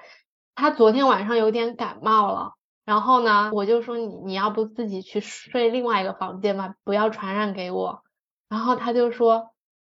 [0.56, 2.54] 他昨天晚上有点感冒了，
[2.86, 8.02] 然后呢，我就说你你要不自己去睡另外一个房间吧，不要传染给我。
[8.50, 9.53] 然后他就说，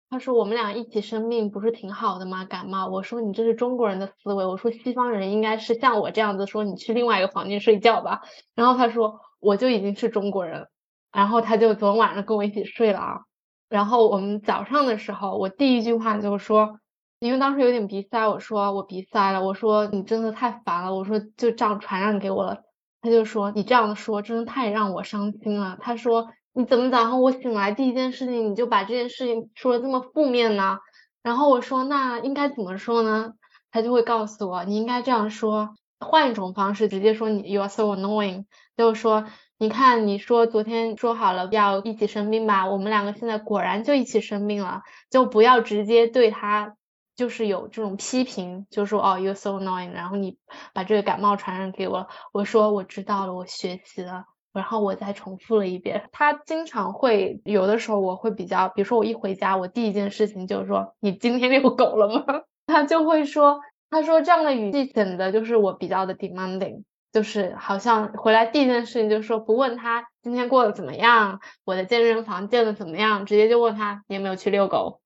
[0.10, 2.46] 他说我们俩一起生病不是挺好的吗？
[2.46, 8.22] 感冒，我说你这是中国人的思维，我说西方人应该是像我这样子说，你去另外一个房间睡觉吧。
[8.56, 10.68] 然后他说我就已经是中国人，
[11.12, 13.20] 然后他就昨晚上跟我一起睡了啊。
[13.68, 16.80] 然后我们早上的时候，我第一句话就是说，
[17.20, 22.62] 因为当时有点鼻塞，我说我鼻塞了，我说你真的太烦了，我说就这样传染给我了。
[23.02, 25.78] 他就说你这样说真的太让我伤心了。
[25.82, 30.80] 他说你怎么早上我醒来第一件事情你就把这件事情说的这么负面呢？
[31.22, 33.34] 然后我说那应该怎么说呢？
[33.70, 39.26] 他就会告诉我你应该这样说，换一种方式直接说你 you are so annoying，就是说。
[39.60, 46.76] 你看，你说昨天说好了要一起生病吧，我们两个现在果然就一起生病了，就不要直接对他
[47.16, 50.38] 就是有这种批评，就说哦 you are so annoying，然后你
[50.74, 56.10] 把这个感冒传染给我，我说我知道了，我学习了，然后我再重复了一遍。
[56.12, 62.42] 他经常会有的时候我会比较，比如说我一回家，我第一件事情就是说你今天遛狗了吗？
[62.68, 66.84] 他就会说，他说这样的语气显得就是我比较的 demanding。
[67.14, 75.00] 就是好像回来第一件事情就是说不问他今天过得怎么样，我的健身房建的怎么样，直接就问他你有没有去遛狗。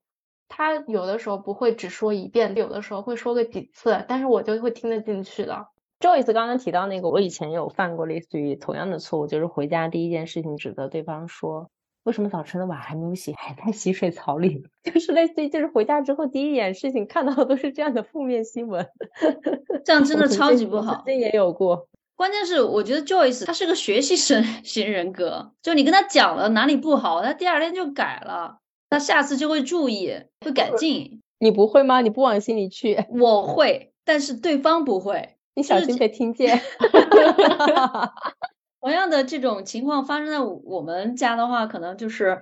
[0.50, 5.68] 他有的时候不会只说一遍，有的时候会说个几次，但是我就会听得进去的。
[6.02, 11.70] Joyce 刚刚提到那个，我以前有犯过类似于同样的错误，就是回家第一件事情指责对方说
[12.04, 18.88] 为什么早晨的碗还没有洗，还在洗水槽里， 就是类似于就是回家之后第一眼事情看到的都是这样的负面新闻，
[19.86, 21.04] 这样真的超级不好。
[21.06, 21.88] 这也有过。
[22.16, 28.58] 关键是我觉得 Joyce 他是个学习型型人格，就你跟他讲了哪里不好，他第二天就改了，
[28.90, 30.12] 他下次就会注意，
[30.44, 31.22] 会改进。
[31.38, 32.02] 你不会吗？
[32.02, 33.06] 你不往心里去？
[33.10, 35.36] 我会，但是对方不会。
[35.54, 36.62] 你小心被听见。
[38.82, 42.42] 同样的这种情况发生在我们家的话，可能就是，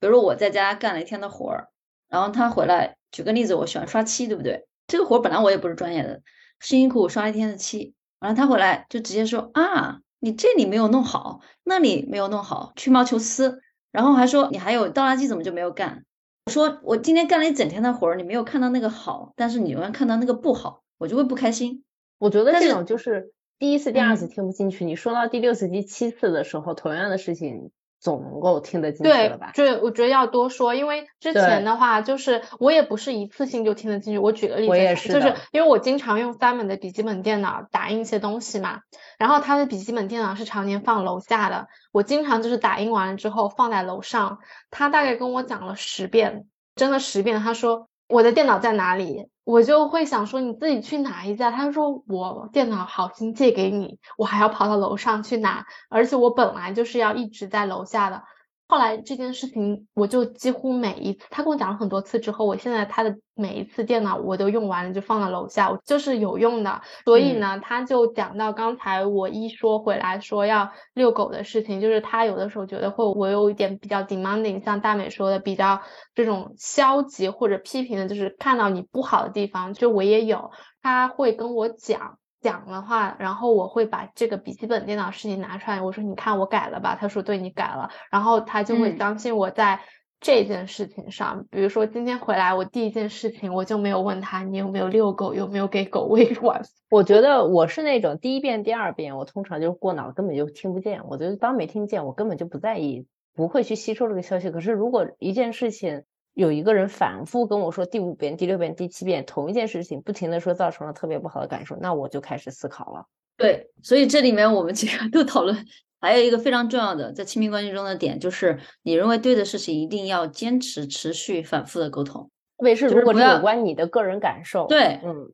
[0.00, 1.68] 比如说我在家干了一天的活儿，
[2.08, 4.66] 然后他回来，举个例子，我喜欢刷漆，对不对？
[4.86, 6.22] 这个活本来我也不是专业的，
[6.60, 7.92] 辛辛苦苦刷一天的漆。
[8.18, 13.60] 然后他回来就直接说啊，你这里没有弄好，那里没有弄好，去毛求疵。
[13.92, 16.04] 然后还说你还有倒垃圾怎么就没有干？
[16.46, 21.84] 我说我今天干了一整天的活儿，你没有看到那个好，但是你永远看到那个不好，我就会不开心。
[22.18, 27.70] 我觉得这种就是第一次、第二次听不进去，你说到第六次、第七次的时候，同样的事情。
[27.98, 29.52] 总能够听得进去了吧？
[29.54, 34.18] 对，我觉得要多说，因为之前的话就是我也不是一次性就听得进去。
[34.18, 38.80] 我举个例子，就是因为我经常用 Simon 的笔记本电脑打印一些东西嘛，
[39.18, 49.28] 然后他的笔记本电脑是常年放楼下的，我经常就是打印完了之后放在楼上，他大概跟我讲了十遍，真的十遍，他说我的电脑在哪里？
[49.44, 58.22] 我就会想说你自己去拿一下，他说我电脑好心借给你，我还要跑到楼上去拿，而且我本来就是要一直在楼下的。
[58.68, 66.82] 后来这件事情，我就几乎每一次，他跟我讲了很多次之后，我现在他的每一次电脑我都用完了，就放在楼下，我就是有用的。
[67.04, 75.82] 所以呢，他就讲到刚才我一说回来说要遛狗的事情，就是他有的时候觉得会我有一点比较 demanding，像大美说的比较
[76.14, 80.50] 这种消极或者批评的，就是看到你不好的地方，就我也有，
[80.82, 82.18] 他会跟我讲。
[82.46, 89.80] 讲的话，然后我会把这个笔记本电脑事情拿出来，我说你看我改了吧，他说对你改了，然后他就会相信我在
[90.20, 96.62] 这件事情上，比如说今天回来，我第一件事情我就没有问他你有没有遛狗，有没有给狗喂 碗。
[96.88, 101.02] 我觉得我是那种第一遍、第二遍，我通常就是过脑，根本就听不见。
[101.08, 104.52] 我觉得当没听见，我根本就不在意，不会去吸收这个消息。
[104.52, 106.04] 可是如果一件事情
[106.36, 113.06] 有一个人反复跟我说第五遍、第六遍、第七遍同一件事情，不停的说，造成了特别不好的感受，那我就开始思考了。
[113.38, 115.56] 对，所以这里面我们几个都讨论。
[115.98, 122.30] 还有一个非常重要的在亲密关系中的点，就是你认为对的事情，一定要坚持、持续、反复的沟通。
[122.58, 125.32] 特别是如果是有关你的个人感受，对，嗯，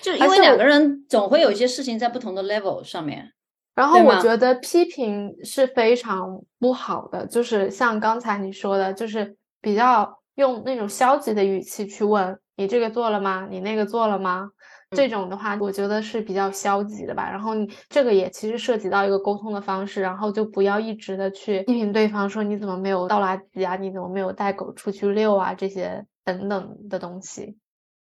[0.00, 3.32] 就因为两个人总会有一些事情在不同的 level 上面。
[3.74, 13.46] 然后我觉得批评是非常不好的，就是像刚才你说的，就是比较用那种消极的语气去问你这个做了吗？
[13.50, 14.50] 你那个做了吗？
[14.90, 17.28] 这种的话，我觉得是比较消极的吧。
[17.28, 23.74] 然后你这个也其实涉及到一个沟通的方式，然后就不要一直的去批评对方，说你怎么没有倒垃圾啊？
[23.76, 25.52] 你怎么没有带狗出去遛啊？
[25.54, 27.56] 这些等等的东西。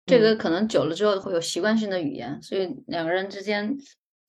[0.05, 3.75] 这个可能久了之后会有习惯性的语言，所以两个人之间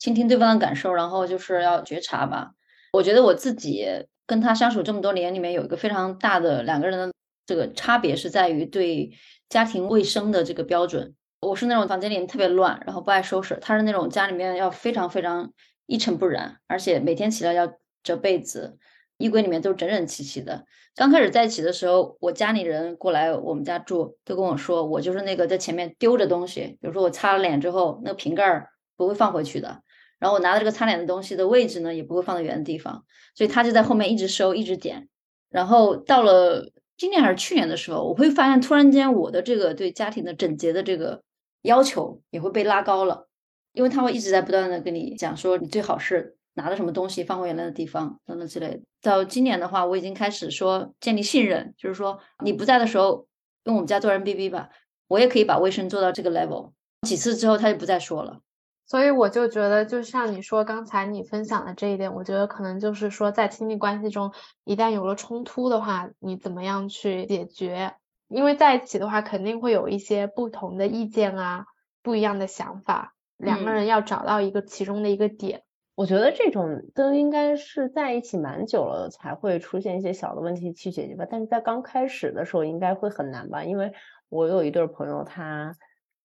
[0.00, 2.50] 倾听对方的感受，然后就是要觉察吧。
[2.92, 3.86] 我觉得我自己
[4.26, 7.12] 跟他相处这么多年里面，有一个非常大的两个人的
[7.48, 9.10] 这个差别是在于对
[9.48, 11.14] 家庭卫生的这个标准。
[11.40, 13.56] 我是那种房间里特别乱，然后不爱收拾。
[13.62, 15.50] 他是那种家里面要非常非常
[15.86, 18.76] 一尘不染，而且每天起来要折被子，
[19.16, 20.66] 衣柜里面都整整齐齐的。
[20.94, 29.80] 刚开始在一起的时候，我家里人过来我们家住，都跟我说，我就是那个在前面丢着东西，比如说我擦了脸之后，那个瓶盖不会放回去的。
[30.18, 35.08] 然后我拿的这个擦脸的东西的位置呢，也不会放在原的地方，所以他就在后面一直收，一直捡。
[35.48, 41.22] 然后到了今年还是去年的时候，我会发现突然间我的这个对家庭的整洁的这个。
[41.62, 43.26] 要求也会被拉高了，
[43.72, 48.80] 因为他会一直在不断的跟你讲说，你最好是拿着什么东西放回原来的地方等等之类的。
[49.02, 53.26] 到今年的话，我已经开始说建立信任，就是说你不在的时候，
[53.64, 54.70] 用我们家做人 B B 吧，
[55.08, 56.70] 我也可以把卫生做到这个 level。
[57.02, 58.40] 几次之后，他就不再说了。
[58.88, 64.32] 所以我就觉得，就像你说刚才你分享的这一点，我觉得可能就是说，在亲密关系中，
[64.64, 67.92] 一旦有了冲突的话，你怎么样去解决？
[68.28, 71.66] 因为在一起的话，肯定会有一些不同的意见啊，
[72.02, 75.64] 不一样的想法，两个人要找到一个其中的一个点。
[75.94, 81.26] 我觉得这种都应该是在一起蛮久了才会出现一些小的问题去解决吧。
[81.28, 83.64] 但是在刚开始的时候应该会很难吧？
[83.64, 83.92] 因为
[84.30, 85.74] 我有一对朋友，他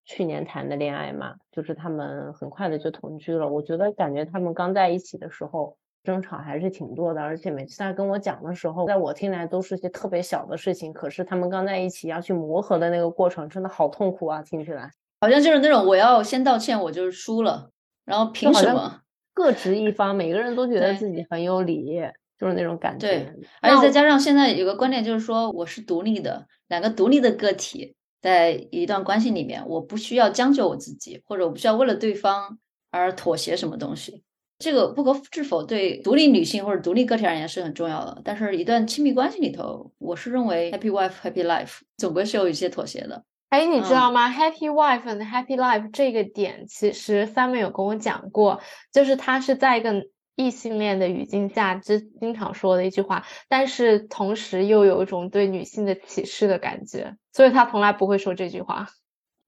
[0.06, 3.48] 去年谈的恋爱嘛，就是他们很快的就同居了。
[3.48, 5.78] 我觉得感觉他们刚在一起的时候。
[6.04, 10.92] 争吵还是挺多的，而且每次他跟我讲的时候，在我听来都是些特别小的事情。
[10.92, 14.42] 可是他们刚在一起要去磨合的那个过程，真的好痛苦啊！
[14.42, 17.70] 听起来好像就是那种我要先道歉，我就是输了，
[18.04, 19.00] 然后凭什么
[19.34, 22.02] 各执一方，每个人都觉得自己很有理，
[22.38, 23.08] 就是那种感觉。
[23.08, 32.57] 对，而且再加上现在有个观点就是说，我是独立的，两个独立的个体在一段关系里面，我不需要将就我自己，或者我不需要为了对方
[32.89, 34.23] 而妥协什么东西。
[34.59, 38.21] 这个不可置否，对独立女性或者独立个体而言是很重要的。
[38.23, 43.25] 但是，一段亲密关系里头，我是认为 happy wife happy life 总归是有一些妥协的。
[43.49, 48.62] 哎，你知道吗？happy wife and happy life 这个点，其实 Simon 有跟我讲过，
[48.93, 49.91] 就是他是在一个
[50.36, 58.88] 异性恋的语境下，之经常说的一句话，但是同时又有一种对女性的歧视的感觉，所以他从来不会说这句话。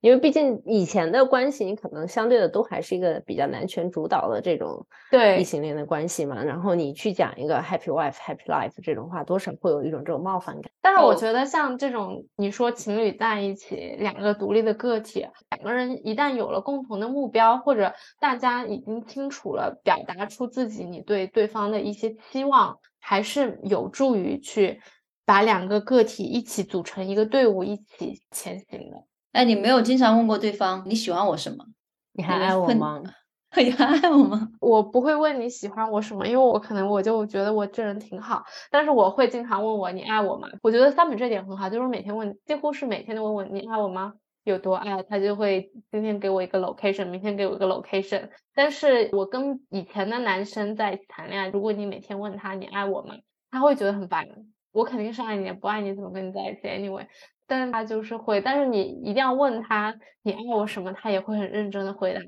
[0.05, 6.43] 因为毕竟以前的关系，你可能相对的都还是一个比较男权主导的这种对异性恋的关系嘛。
[6.43, 10.71] 然后你去讲一个 happy wife happy life 这种话，多少会有一种这种冒犯感。
[10.79, 24.79] 但是我觉得像这种你说情侣在一起，两个独立的个体，两个人一旦有了共同的目标，或者大家已经清楚了表达出自己你对对方的一些期望，还是有助于去
[25.25, 29.03] 把两个个体一起组成一个队伍，一起前行的。
[29.35, 31.65] 哎，你没有经常问过对方你喜欢我什么？
[32.13, 33.03] 你还爱我吗？
[33.57, 34.47] 你还爱我吗？
[34.61, 40.47] 我不会问你喜欢我什么，因为我可能我就觉得我这人挺好，但是我会经常问我你爱我吗？
[40.61, 44.13] 我觉得三本这点很好，就是每天问，几乎是每天都问我你爱我吗？
[44.45, 45.03] 有多爱？
[45.03, 48.29] 他就会今天给我一个 location，明天给我一个 location。
[48.53, 53.15] 但是我跟以前的男生在一起谈恋爱，如果你每天问他你爱我吗？
[53.51, 54.25] 他会觉得很烦。
[54.71, 57.05] 我肯定是爱你，不爱你怎么跟你在一起？Anyway。
[57.47, 62.21] 但是他就是会，但是你一定要问他你爱我什么，他也会很认真的回答。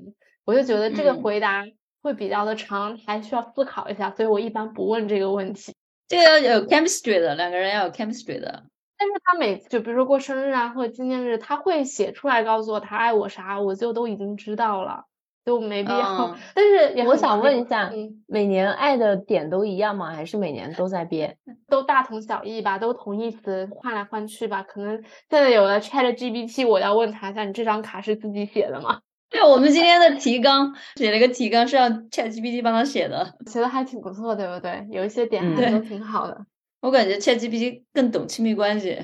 [0.44, 1.64] 我就觉得这个回答
[2.02, 5.74] 会比较的长，还需要思考一下，所以我一般不问这个问题。
[6.08, 8.64] 这个要有 chemistry 的，两个人要有 chemistry 的。
[8.96, 15.04] 但是他每次就比如说过生日啊或者纪念日，他会写出来告诉我他爱我啥，我就都已经知道了。
[15.48, 16.26] 都没必要。
[16.26, 20.10] 嗯 但是也我想问一下嗯，每年爱的点都一样吗？
[20.14, 21.38] 还是每年都在变？
[21.68, 24.62] 都大同小异吧，都同义词换来换去吧。
[24.62, 24.94] 可能
[25.30, 29.00] 现在有了 Chat GPT，我要问他一下，你这张卡是自己写的吗？
[29.30, 33.34] 对，我们今天的提纲写了一个提纲是让 ChatGPT 帮他写的。
[33.46, 34.86] 写的还挺不错，对不对？
[34.90, 36.46] 有一些点嗯还都挺好的。
[36.80, 38.98] 我感觉 ChatGPT 更懂亲密关系。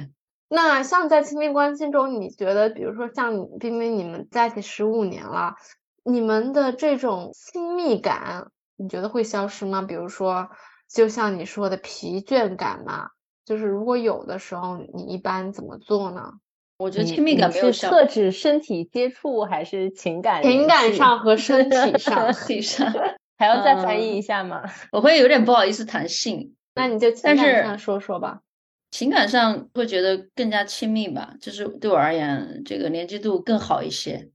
[0.48, 5.54] 那像在亲密关系中，你觉得，比如说像你冰冰，你们在一起十五年了，
[6.04, 9.82] 你们的这种亲密感，你觉得会消失吗？
[9.82, 10.50] 比如说，
[10.92, 13.08] 就像你说的疲倦感嘛，
[13.44, 16.34] 就是如果有的时候，你一般怎么做呢？
[16.76, 22.92] 我觉得亲密感没有消是特指身体接触还是情感情感上和身 体上，体上，
[23.38, 24.62] 还要再翻译嗯一下吗？
[24.90, 28.40] 我会有点不好意思谈性，那你就情但是感上说说吧。
[28.90, 34.30] 情感上会觉得更加亲密吧，就是对我而言，这个连接度更好一些。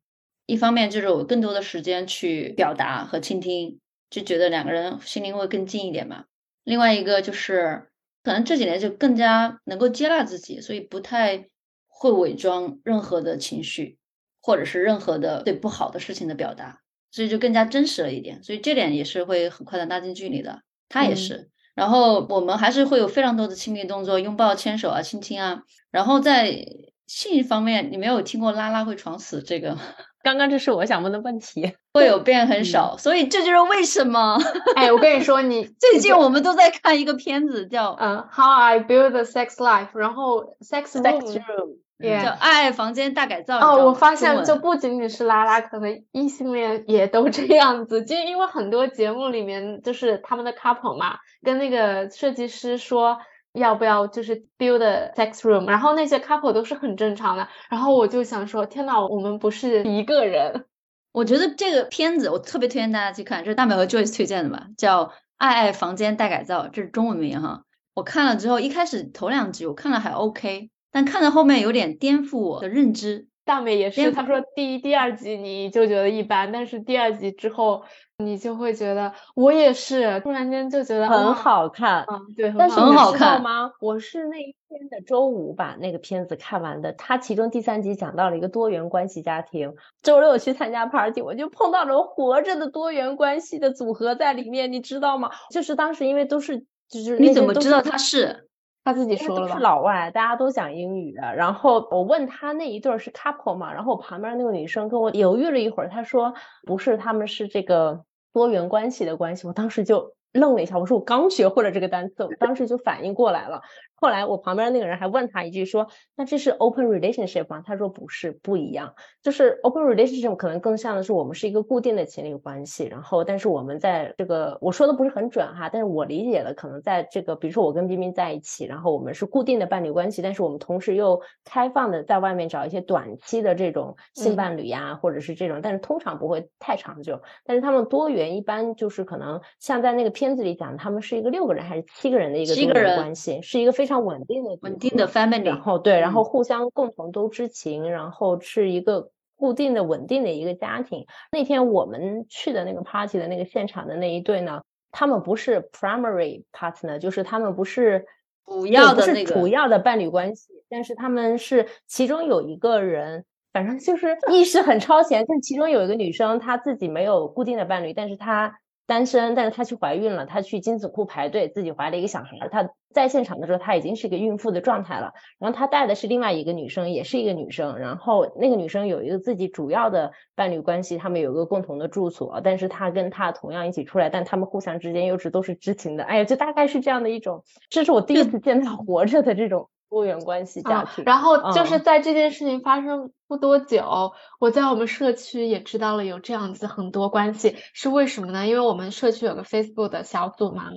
[0.49, 3.79] 一方面就是我更多的时间去表达和倾听，
[4.09, 6.25] 就觉得两个人心灵会更近一点嘛。
[6.63, 7.87] 另外一个就是，
[8.23, 11.45] 可能这几年就更加能够接纳自己，所以不太
[11.87, 13.99] 会伪装任何的情绪，
[14.41, 16.81] 或者是任何的对不好的事情的表达，
[17.11, 18.41] 所以就更加真实了一点。
[18.41, 21.49] 所以这点也是会很快的拉近距离的，他也嗯是。
[21.75, 25.61] 然后我们还是会有非常多的亲密动作，拥抱、牵手啊、亲亲啊。
[25.91, 26.65] 然后在
[27.05, 29.81] 性方面，你没有听过拉拉会闯死这个吗？
[30.21, 31.75] 刚刚这是我想问的问题。
[31.91, 34.37] 会有变很少，所以这就是为什么
[34.77, 41.77] 哎，我跟你说，你 最近我们都在看一个片子叫嗯，How I Build a Sex Life，然后 Sex Room。
[42.01, 43.59] 叫《爱爱房间大改造》。
[43.61, 53.17] 哦，我发现就不仅仅是拉拉，可能异性恋也都这样子，就因为很多节目里面就是他们的 couple 嘛，跟那个设计师说
[53.59, 60.65] 要不要就是 build a sex room，然后那些 couple 都是很正常的，然后我就想说，天呐，我们不是一个人，
[61.11, 65.05] 我觉得这个片子我特别推荐大家去看，这是大美和 Joyce 推荐的吧，叫
[65.37, 67.63] 《爱爱房间大改造》，这是中文名哈。
[67.93, 73.27] 我看了之后，一开始头两集我看了还 OK，但看到后面有点颠覆我的认知。
[73.43, 77.83] 大美也是，颠她说第一、第二集你就觉得一般，但是第二集之后
[78.19, 82.05] 你就会觉得，我也是，突然间就觉得很，好看。
[82.11, 83.71] 嗯，对，但是很好你知道看吗？
[83.79, 86.91] 我是那一天的周五把那个片子看完的。
[86.91, 89.73] 它其中第三集讲到了一个多元关系家庭。
[90.01, 95.31] 周六去参加 party，我就碰到了活着的多元关系的组合在里面，你知道吗？
[95.49, 98.47] 就是当时因为都是就是你怎么知道他是？
[98.83, 99.59] 他自己说了吧？
[99.59, 101.35] 老外，大家都讲英语的。
[101.35, 106.33] 然后我问他那一对儿是 couple 嘛，然后我旁边那个女生跟我犹豫了一会儿，她说
[106.65, 108.03] 不是，他们是这个
[108.33, 109.47] 多元关系的关系。
[109.47, 113.61] 我当时就愣了一下，我说我刚学会了这个单词，我当时就反应过来了。
[113.99, 118.93] 后来我旁边那个人还问他一句说：“那这是 open relationship 吗？”他说不是，不一样。
[119.21, 137.21] 就是 open relationship 可能更像的是我们是一个固定的情侣关系，然后但是我们在这个我说的不是很准哈，但是我理解的可能在这个，比如说我跟冰冰在一起，然后我们是固定的伴侣关系，但是我们同时又开放的在外面找一些短期的这种性嗯伴侣呀，或者是这种，但是通常不会太长久。
[137.43, 142.55] 但是他们多元一般就是可能像在那个片子里讲，他们是一个六个人还是七个人的一个
[142.95, 151.07] 关系，是一个非常稳定的稳定的 family，然后对，然后嗯互相共同都知情，然后是一个固定的、稳定的一个家庭。
[151.31, 154.61] 那天我们去的那个 party 的那个现场的那一对呢，
[154.91, 158.05] 他们不是 primary partner，就是他们不是
[158.45, 163.25] 主要的主要的伴侣关系，但是他们是其中有一个人。
[163.51, 168.59] 反正就是意识很超前，但其中有一个女生，她自己没有固定的伴侣，但是她
[168.89, 172.49] 单身，但是她去怀孕了，她去精子库排队，自己怀了一个小孩儿。
[172.49, 175.13] 她在现场的时候，她已经是一个孕妇的状态了。
[175.37, 177.77] 然后她带的是另外一个女生，也是一个女生。
[177.77, 186.03] 然后那个女生有一个自己主要的伴侣关系，他们有一个共同的住所，但是她跟她同样一起出来，但他们互相之间又是都是知情的。
[186.03, 191.03] 哎呀，就大概是这样的一种，这是我第一次见到活着的这种多元关系家嗯庭。
[191.05, 198.47] 然后就是嗯在这件事情发生不多久，我在我们社区也知道了有这样子很多关系，是为什么呢？
[198.47, 200.69] 因为我们社区有个 Facebook 的小组嘛，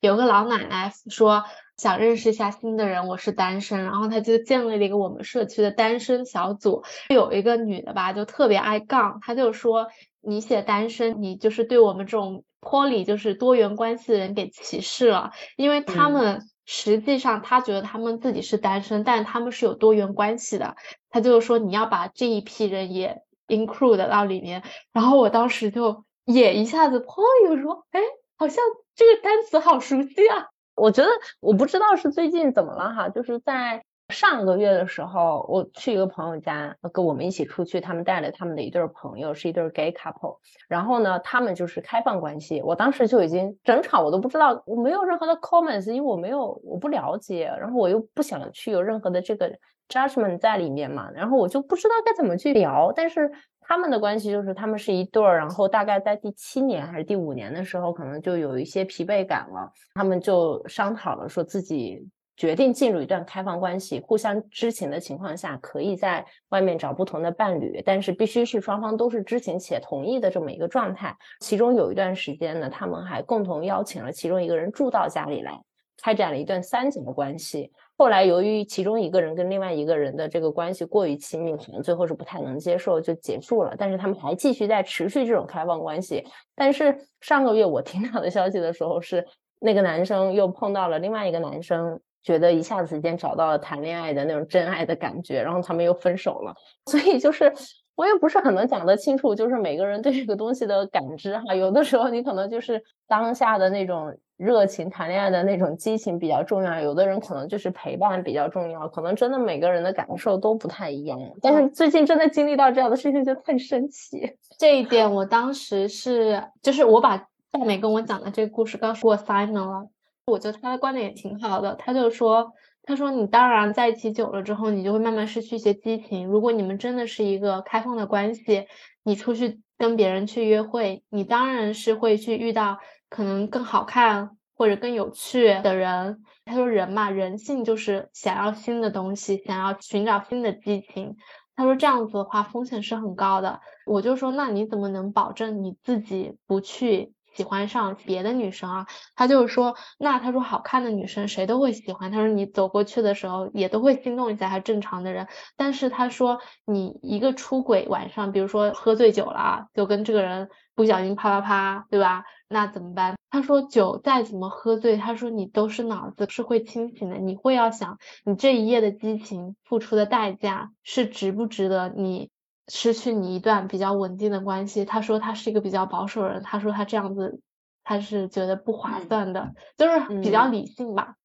[0.00, 1.44] 有个老奶奶说
[1.76, 6.82] 想认识一下新的人，我是单身，然后她就建立了一个我们社区的单身小组。
[7.08, 9.88] 有一个女的吧，就特别爱杠，她就说
[10.20, 20.76] 你写单身，你就是对我们这种 poly 就是多元关系的人给歧视了，因为他嗯们实际上他觉得他们自己是单身，但他们是有多元关系的。
[21.10, 24.62] 他就是说你要把这一批人也 include 到里面，
[24.92, 28.00] 然后我当时就也一下子 poy 我说哎，
[28.38, 28.62] 好像
[28.94, 30.46] 这个单词好熟悉啊。
[30.76, 31.10] 我觉得
[31.40, 40.38] 我不知道是最近怎么了哈，就是在上个月的时候，我去一个朋友家，跟我们一起出去，他们带了他们的一对朋友，是一对 gay couple。
[40.68, 42.60] 然后呢，他们就是开放关系。
[42.62, 49.50] 我当时就已经整场我都不知道，我没有任何的 comments，因为我没有我不了解，然后我又不想去有任何的这个
[49.88, 52.92] judgment 在里面嘛，然后我就不知道该怎么去聊。
[52.94, 53.30] 但是
[53.60, 62.08] 他们的关系就是他们是一对儿，然后大概在第七年还是第五年的时候，可能就有一些疲惫感了，他们就商讨了，说自己。
[62.40, 71.14] 决定进入一段开放关系，互相知情的情况下，可以在外面找不同的伴侣，但是必须是双方都是知情且同意的这么一个状态。
[71.40, 75.60] 其中有一段时间呢，他们还共同邀请了其中一个人住到家里来，
[76.02, 77.70] 开展了一段三角的关系。
[77.98, 83.74] 后来由于其中一个人跟另外一个人的这个关系过于亲密，可能最后是不太能接受，就结束了。
[83.76, 86.24] 但是他们还继续在持续这种开放关系。
[86.56, 89.26] 但是上个月我听到的消息的时候是，
[89.58, 92.00] 那个男生又碰到了另外一个男生。
[92.22, 96.54] 觉得一下子间找到了谈恋爱的那种真爱的感觉，然后他们又分手了，
[96.86, 97.52] 所以就是
[97.96, 111.18] 我也不是很能讲得清楚，就是每个人对这个东西的感知哈，有的时候你可能就是当下的那种热情谈恋爱的那种激情比较重要，有的人可能就是陪伴比较重要，可能真的每个人的感受都不太一样。
[111.42, 117.18] 但是最近真的经历到这样的事情就太神奇，这一点我当时是就是我把
[117.50, 119.88] 大美跟我讲的这个故事告诉过 Simon 了。
[120.30, 122.52] 我觉得他的观点也挺好的，他就说，
[122.82, 126.26] 他说你当然在一起久了之后，你就会慢慢失去一些激情。
[126.26, 128.66] 如果你们真的是一个开放的关系，
[129.02, 132.78] 你出去跟别人去约会，你当然是会去遇到
[133.08, 136.22] 可能更好看或者更有趣的人。
[136.44, 141.16] 他说人嘛，人性就是想要新的东西，想要寻找新的激情。
[141.54, 143.60] 他说这样子的话风险是很高的。
[143.86, 147.12] 我就说那你怎么能保证你自己不去？
[147.34, 155.28] 喜欢上别的女生啊，他就是说，那他说好看的女生谁都会喜欢，他说你走过去的时候也都会心动一下，还正常的人。
[155.56, 162.24] 但是他说你一个出轨晚上，比如说喝醉酒了，就跟这个人不小心啪啪啪，对吧？
[162.48, 163.16] 那怎么办？
[163.30, 172.30] 他说酒再怎么喝醉，他说你都是脑子是会清醒的，你会要想你这一夜的激情付出的代价是值不值得你。
[172.72, 177.40] 失去你一段比较稳定的关系，他说他是一个比较保守人，他说他这样子
[177.82, 181.16] 他是觉得不划算的，就是比较理性吧。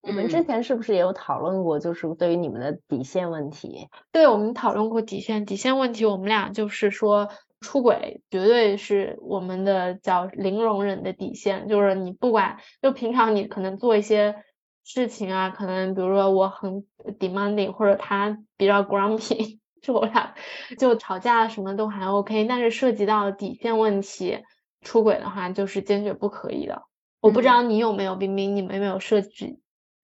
[0.00, 3.88] 我们之前是不是也有讨论过，就是对于你们的底线问题？
[4.12, 7.28] 对，我们讨论过底线，底线问题，我们俩就是说
[7.60, 14.36] 出轨绝对是我们的叫零容忍的底线，就是你不管就平常你可能做一些
[14.84, 16.86] 事情啊，可能比如说我很
[17.18, 19.58] demanding 或者他比较 grumpy。
[19.84, 20.34] 是我俩
[20.78, 24.42] 就吵架什么都还 OK，但是涉及到底线问题，
[24.80, 26.82] 出轨的话就是坚决不可以的。
[27.20, 29.58] 我不知道你有没有冰冰，你们有没有设置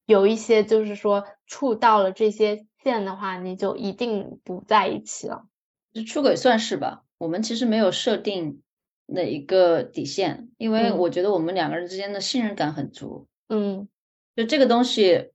[0.06, 5.46] 有一些就是说触到了这些线的话，你就一定不在一起了。
[6.06, 8.62] 出轨算是吧，我们其实没有设定
[9.06, 13.26] 哪一个底线，因为我觉得我们两个人之间的信任感很足。
[13.48, 13.88] 嗯，
[14.36, 15.30] 就这个东西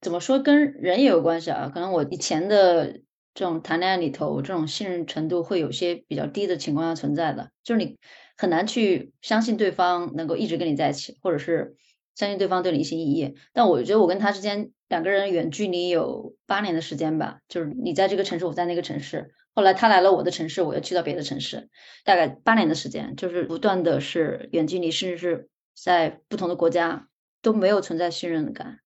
[0.00, 1.70] 怎么说跟人也有关系啊？
[1.72, 3.00] 可能我以前的。
[3.34, 7.98] 这种谈恋爱里头，这种信任程度会有些比较低的情况下存在的，就是你
[8.36, 11.74] 很难去相信对方能够一直跟你在一起，或者是
[12.14, 13.34] 相信对方对你一心一意。
[13.52, 21.68] 但我觉得我跟他之间两个人远距离有八年的时间吧，就是你在这个城市，我在那个城市，后来他来了我的城市，我又去到别的城市，
[22.04, 27.08] 大概八年的时间，就是不断的是远距离，甚至是在不同的国家
[27.42, 28.78] 都没有存在信任感，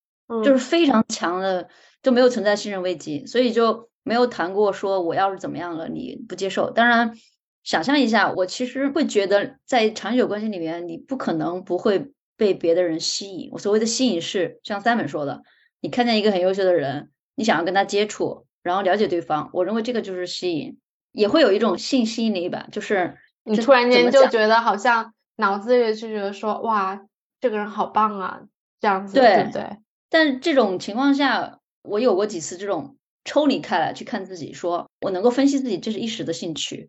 [0.42, 1.68] 就是非常强的
[2.00, 3.90] 都没有存在信任危机，所以就。
[4.08, 6.70] 没有谈过说我要是怎么样了你不接受。
[6.70, 7.12] 当然，
[7.62, 13.50] 想象一下，我其实会觉得在长久关系里面，你不可能不会被别的人吸引。
[13.52, 15.42] 我所谓的吸引是像三本说的，
[15.82, 19.50] 你看见一个很优秀的人，你想要跟他接触，然后了解对方。
[19.52, 20.78] 我认为这个就是吸引，
[21.12, 27.02] 也会有一种性吸引力吧，就是你突然间就觉得好像脑子里就觉得说哇，
[27.42, 28.40] 这个人好棒啊，
[28.80, 29.76] 这样子对不对？
[30.08, 32.94] 但这种情况下，我有过几次这种。
[33.28, 36.88] 抽离开来去看自己，说我能够分析自己，这是一时的兴趣，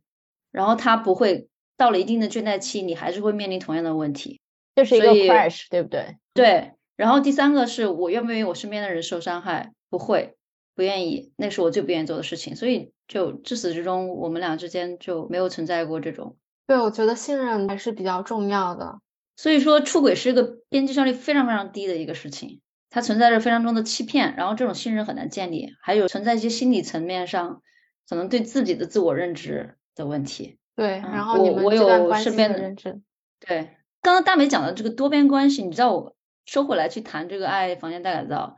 [0.54, 4.40] 然后他不会到了一定的倦怠期，你还是会面临同样的问题，
[4.74, 6.16] 这是一个 crash，对不对？
[6.34, 6.72] 对。
[6.96, 9.74] 然后第三个是我愿不愿意我身边的人受伤害？
[9.90, 10.36] 不会，
[10.76, 12.56] 不愿意，那是我最不愿意做的事情。
[12.56, 16.38] 所以就至始至终，我们俩之间就没有存在过这种。
[16.68, 19.00] 对，我觉得信任还是比较重要的。
[19.36, 22.62] 所以说，出轨是一个边际效率非常非常低的一个事情。
[22.90, 27.62] 它存在着非常多的欺骗，然后这种信任很难建立，还有存在一些心理层面上
[28.08, 30.58] 可能对自己的自我认知的问题。
[30.76, 33.02] 对，然后我我有身边的认知。
[33.40, 33.70] 对，
[34.02, 36.16] 刚刚大美讲的这个多边关系，你知道我
[36.46, 38.58] 收回来去谈这个爱房间大改造，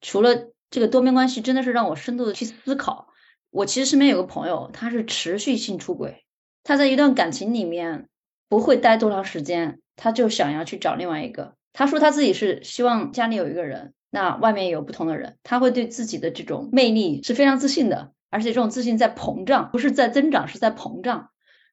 [0.00, 3.08] 除了这个多边关系真的是让我深度的去思考。
[3.50, 6.24] 我其实身边有个朋友，他是持续性出轨，
[6.62, 8.08] 他在一段感情里面
[8.48, 11.56] 不会待多长时间，他就想要去找另外一个。
[11.72, 21.30] 他说他自己是希望家里有一个人，那外面有不同的人，他会对自己的这种魅力是非常自信的，而且这种自信在膨胀，不是在增长，是在膨胀。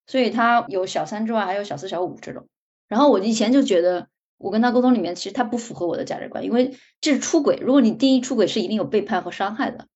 [0.08, 2.48] 所以他有小三之外，还有小四、小五这种。
[2.88, 7.60] 然后我以前就觉得，我跟他沟通里面，其实他不符合我的价值观，因为这是出轨。
[7.62, 9.88] 如果你定义出轨，是一定有背叛和伤害的。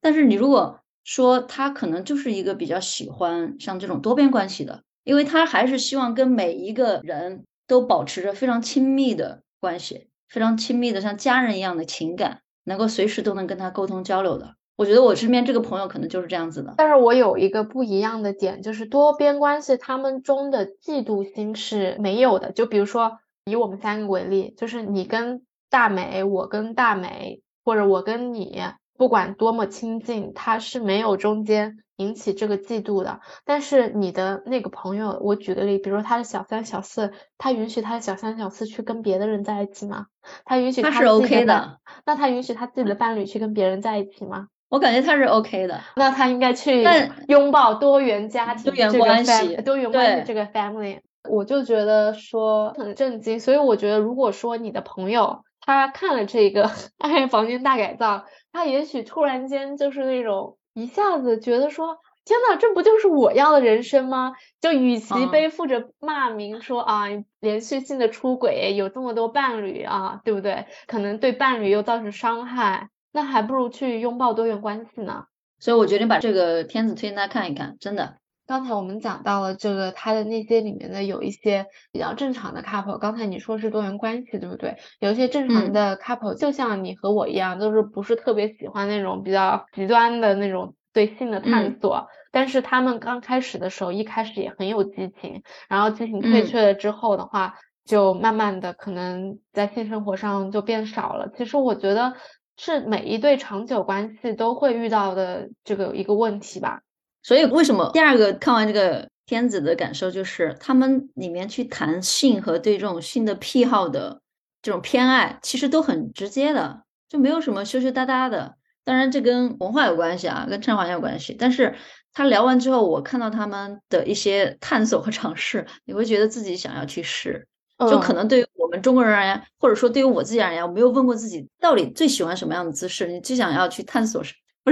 [0.00, 9.42] 但是你如果说他可能就是一个比较喜欢像这种多边关系的，因为他还是希望跟每一个人都保持着非常亲密的。
[9.60, 14.54] 关系非常亲密的，像家人一样的情感，能够随时都能跟他沟通交流的。
[14.76, 16.74] 我觉得我身边这个朋友可能就是这样子的。
[16.76, 22.52] 但是我有一个不一样的点，就是多边关系他们中的嫉妒心是没有的。
[22.52, 28.62] 就比如说以我们三个为例，就是你跟大美，我跟大美，或者我跟你，
[28.98, 31.78] 不管多么亲近，他是没有中间。
[31.98, 40.06] 引起这个嫉妒的，但是你的那个朋友，我举个例，比如说他的小三、小四，他允许他的小三、小四去跟别的人在一起吗？
[40.44, 44.46] 他允许他是 OK 的，那他允许他自己的伴侣去跟别人在一起吗？
[44.68, 46.86] 我感觉他是 OK 的，那他应该去
[47.26, 51.00] 拥抱多元家庭、多元关系、多元关系这个 family。
[51.28, 56.68] 我就觉得说很震惊，所以我觉得如果说你的朋友他看了这个
[56.98, 58.18] 《爱房间大改造》，
[58.52, 60.56] 他也许突然间就是那种。
[60.74, 64.34] 一下子觉得说，天呐，这不就是我要的人生吗？
[64.60, 67.06] 就与其背负着骂名说啊，
[67.40, 70.66] 连续性的出轨，有这么多伴侣啊，对不对？
[70.86, 75.24] 可能对伴侣又造成伤害，那还不如去拥抱多元关系呢。
[75.58, 78.17] 所以我决定把这个片子推荐大家看一看，真的。
[78.48, 84.78] 刚才我们讲到了这个它的那些里面的有一些比较正常的 couple，刚才你说是多元关系，对不对？
[85.00, 101.30] 有一些正常的 couple，就像你和我一样，都是不是特别喜欢那种比较极端的那种对性的探索，但是他们刚开始的时候，一开始也很有激情，然后激情退却了之后的话，就慢慢的可能在性生活上就变少了。
[101.36, 102.14] 其实我觉得
[102.56, 106.80] 是每一对长久关系都会遇到的这个一个问题吧。
[107.22, 114.20] 所以为什么第二个看完这个片子的感受就是，他们里面去谈性和对这种性的癖好的
[114.62, 118.54] 这种偏爱，其实都很直接的，就没有什么羞羞答答的。
[118.84, 121.36] 当然这跟文化有关系啊，跟成长环境有关系。
[121.38, 121.74] 但是
[122.14, 127.46] 他聊完之后，我看到他们的一些探索和尝试，你会觉得自己想要去试。
[127.78, 134.20] 就可能对于我们中国人而言，或者说对于我自己而言，我没有问过自己到底最喜欢什么样的姿势，你最想要去探索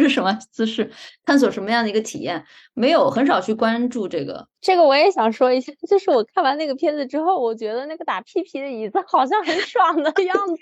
[0.00, 0.06] 什。
[0.06, 0.90] 不是什么姿势，
[1.24, 2.44] 探索什么样的一个体验，
[2.74, 4.46] 没有很少去关注这个。
[4.60, 10.54] 这个我也想说一下，就是我看完那个片子之后，我觉得那个打屁屁的椅子好像很爽的样子。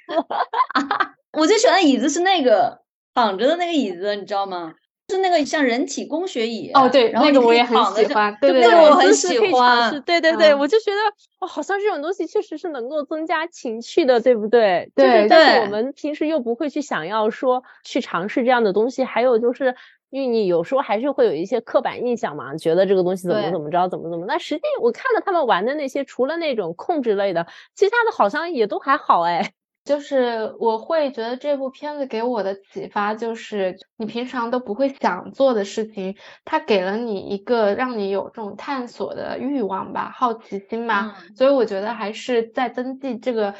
[1.37, 2.79] 我最喜欢的椅子是那个
[3.13, 4.73] 躺着的那个椅子，你知道吗？
[5.11, 10.99] 是那个像人体工学椅哦，对，然后那个我也很喜欢，对对对，我很喜欢，对对对，我就觉得
[11.41, 14.91] 哦，好像这种东西确实是能够增加情趣的，对不对？
[14.95, 19.75] 对，但是我们平时又不会去想要说去尝试这样的东西，还有就是
[20.09, 29.53] 因为你有时候还是会有一些刻板印象嘛，觉得这个东西怎么怎么着，怎么怎么，那实际我看了他们玩的那些，除了那种控制类的，其他的好像也都还好哎。
[29.85, 36.17] 就是我会觉得这部片子给我的启发就是，你平常都不会想做的事情，
[36.47, 41.15] 它给了你一个让你有这种探索的欲望吧，好奇心吧。
[41.37, 43.55] 所以我觉得还是在增进这个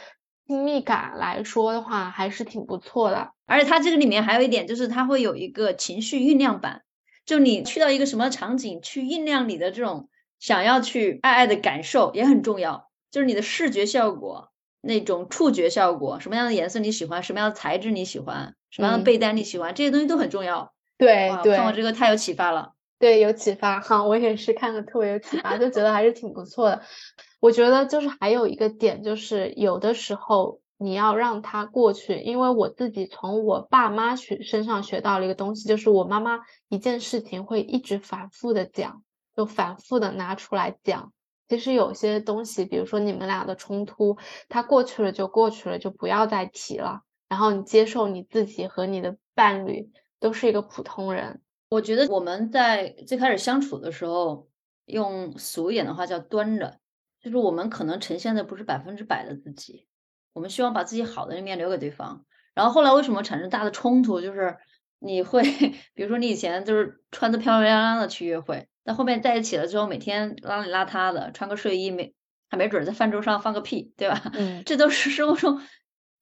[0.47, 3.33] 亲密感来说的话，还是挺不错的。
[3.45, 6.85] 而且它这个里面还有一点就是，它会有一个情绪酝酿版，
[7.27, 10.09] 就你去到一个什么场景去酝酿你的这种
[10.39, 14.54] 想要去爱爱的感受也很重要，就是你的视觉效果。
[14.85, 20.73] 那种触觉效果，什么样的颜色你喜欢，什么样的材质你喜欢，什么样的被单你喜欢，这些东西都很重要。
[20.97, 22.73] 对对，看我这个太有启发了。
[22.99, 26.83] 对，有启发哈，我也是看了特别有启发，就觉得还是挺不错的。
[27.41, 39.03] 我觉得就是还有一个点，就是有的时候你要让它过去，因为我自己从我爸妈学身上学到了一个东西，就是我妈妈一件事情会一直反复的讲，
[39.37, 41.13] 就反复的拿出来讲。
[41.49, 44.17] 其实有些东西，比如说你们俩的冲突，
[44.49, 47.03] 它过去了就过去了，就不要再提了。
[47.29, 49.91] 然后你接受你自己和你的伴侣
[50.21, 51.43] 都是一个普通人。
[51.69, 54.49] 我觉得我们在最开始相处的时候，
[54.87, 56.79] 用俗一点的话叫端着，
[57.21, 59.87] 就是我们可能呈现的不是百分之百的自己，
[60.33, 62.25] 我们希望把自己好的那面留给对方。
[62.55, 64.21] 然后后来为什么产生大的冲突？
[64.21, 64.57] 就是
[65.01, 65.43] 你会，
[65.95, 68.69] 比如说你以前就是穿的漂漂亮亮的去约会。
[68.85, 72.15] 那后面在一起了之后，每天邋里邋遢的，穿个睡衣，没
[72.51, 74.21] 还没准在饭桌上放个屁，对吧？
[74.35, 75.61] 嗯，这都是生活中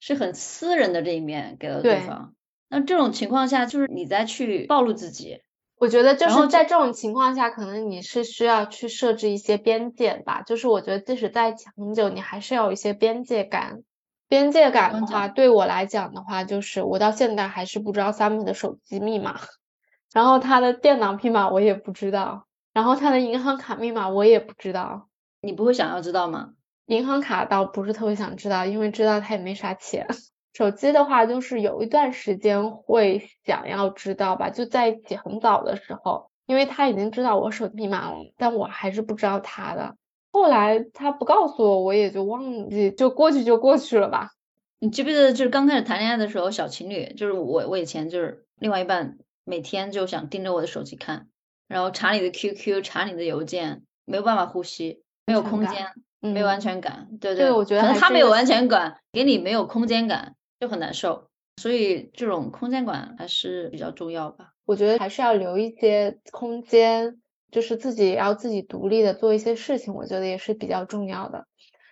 [0.01, 2.35] 是很私人的这一面给了对方。
[2.69, 5.43] 那这种情况下，就是你在去暴露自己。
[5.77, 10.43] 我觉得就是在这种情况下，可能你是需要去设置一些边界吧。
[10.43, 13.83] 就是我觉得即使在一起很久，你还是要有一些边界感。
[14.29, 19.41] 边界感的话，对我来讲的话，就是我到现在还是不知道 Summer 的手机密码，
[20.15, 25.09] 然后他的电脑密码我也不知道，然后他的银行卡密码我也不知道。
[25.41, 26.53] 你不会想要知道吗？
[26.87, 30.07] 银行卡倒不是特别想知道，因为知道他也没啥钱。
[30.53, 39.97] 手机的话，就是有一段时间会想要知道吧，就在一起很早的时候，因为他已经知道我手机密码了，但我还是不知道他的。
[40.31, 44.31] 后来他不告诉我，我也就忘记，就过去就过去了吧。
[44.79, 51.29] 你记不记得，就是刚开始谈恋爱的时候，小情侣，就是我，我以前就是另外一半，每天就想盯着我的手机看，
[51.69, 55.87] 然后查你的 QQ，查你的邮件，没有办法呼吸，没有空间，
[56.21, 61.29] 没有嗯安全感，对对，这个我觉得他没有安全感，给你没有空间感，就很难受。
[61.57, 64.53] 所以这种空间感还是比较重要吧。
[64.65, 71.47] 我觉得还是要留一些空间，就是自己要自己独立的做一些事情，我觉得也是比较重要的。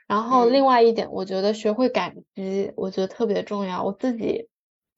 [0.06, 3.84] 然后嗯另外一点，我觉得学会感激，我觉得特别重要。
[3.84, 4.48] 我自己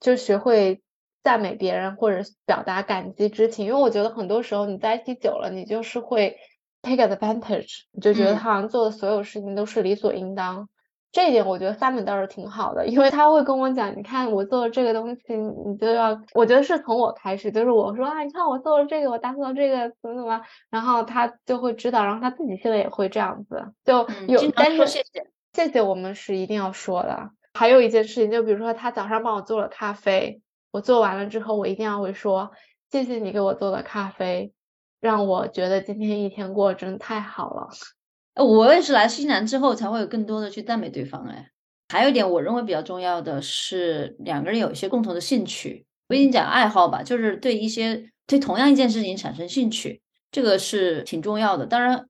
[0.01, 0.81] 就学会
[1.23, 6.37] 赞美别人或者表达感激之情，因为我觉得很多时候你在一起久了，你就是会
[6.83, 10.69] take advantage，你就觉得嗯他好像做的所有事情都是理所应当。
[11.13, 27.31] 这一点我觉得 Simon 倒是挺好的，因为他会跟我讲，你看我做了这个东西，你就要，我觉得是从我开始，就是我说啊，你看我做了这个，我打扫了这个，怎么怎么，然后他就会知道，然后他自己现在也会这样子，就有，嗯但是谢谢谢谢我们是一定要说的。
[27.53, 30.41] 还有一件事情，就比如说他早上帮我做了咖啡，
[30.73, 32.51] 我做完了之后，我一定要会说
[32.91, 34.53] 谢谢你给我做的咖啡，
[35.01, 37.69] 让我觉得今天一天过得真的太好了。
[38.35, 41.51] 呃我也是来西南之后才会有更多的去赞美对方哎。
[41.91, 50.01] 还有一点我认为比较重要的是两个人有一些共同的兴趣，不一定讲爱好吧，就是对一些对同样一件事情产生兴趣，
[50.31, 51.67] 这个是挺重要的。
[51.67, 52.09] 当然，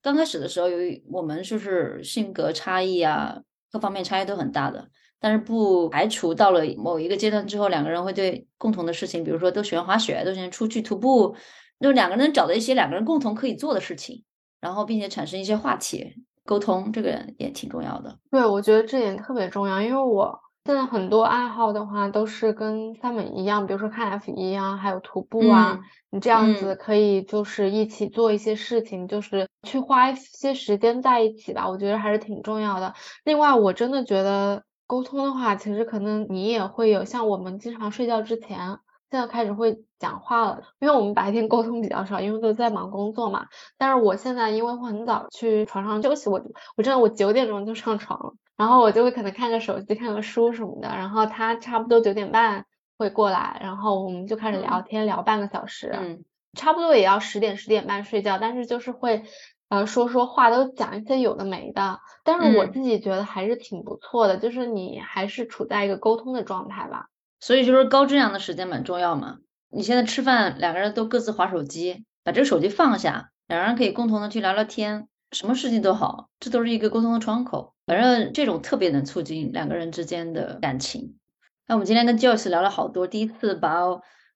[0.00, 4.88] 刚开始的时候，由于我们就是性格差异啊，各方面差异都很大的，
[5.20, 11.34] 但是不排除到了某一个阶段之后，两个人会对共同的事情，比如说都喜欢滑雪，都喜欢出去徒步，
[11.80, 14.24] 就两个人找到一些两个人共同可以做的事情。
[14.60, 16.04] 然后并且产生一些话题
[16.44, 18.18] 沟通，这个也挺重要的。
[18.28, 32.92] 对，我觉得这点特别重要，因为我现在很多爱好的话都是跟 Simon 一样，比如说看 F 一啊，还有徒步啊，嗯你这样嗯子可以就是一起做一些事情，就是去花一些时间在一起吧，我觉得还是挺重要的。
[33.22, 38.80] 另外，我真的觉得沟通的话，其实可能你也会有，像我们经常睡觉之前。
[39.10, 43.46] 现在开始会讲话了，因为我们白天沟通比较少，因为都在忙工作嘛。
[43.78, 46.42] 但是我现在因为会很早去床上休息，我
[46.76, 52.66] 我真的我九点钟就上床了，然后我就会可能看个手机、看个书什么的，然后他差不多九点半
[52.98, 56.22] 会过来，然后我们就开始聊天，聊半个小时，嗯，
[56.52, 59.22] 差不多也要十点十点半睡觉，但是就是会
[59.68, 67.08] 呃说说话，都讲一些有的没的，但是我嗯自己觉得还是挺不错的，就是你还是处在一个沟通的状态吧。
[67.40, 69.38] 所以就是高质量的时间蛮重要嘛。
[69.70, 77.74] 你现在吃饭，两个人都各自划手机，把这个手机放下，两个人可以共同的去聊聊天，什么事情都好，这都是一个沟通的窗口。
[77.86, 81.18] 反正这种特别能促进两个人之间的感情。
[81.66, 83.84] 那我们今天跟 Joyce 聊了好多，第一次把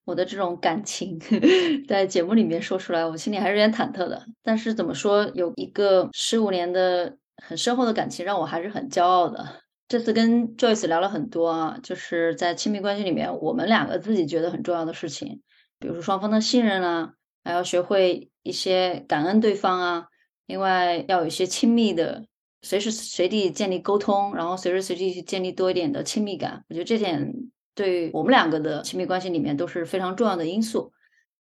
[0.05, 1.19] 我的这种感情
[1.87, 4.27] 在节目里面说出来，我心里还是有点忐忑的。
[4.43, 9.63] 但是怎么说，有一个十五年的很深厚的感情，让我还是很骄傲的。
[9.89, 15.43] 这次跟 Joyce 聊了很多啊，就是在亲密关系里面，我们两个自己觉得很重要的事情，
[15.79, 17.13] 比如说双方的信任啊，
[17.45, 20.07] 还要学会一些感恩对方啊，
[20.47, 22.25] 另外要有一些亲密的，
[22.63, 26.65] 随时随地建立沟通，然后随时随地去建立多一点的亲密感。
[26.69, 27.35] 我觉得这点
[27.75, 30.93] 对我们两个的亲密关系里面都是非常重要的因素。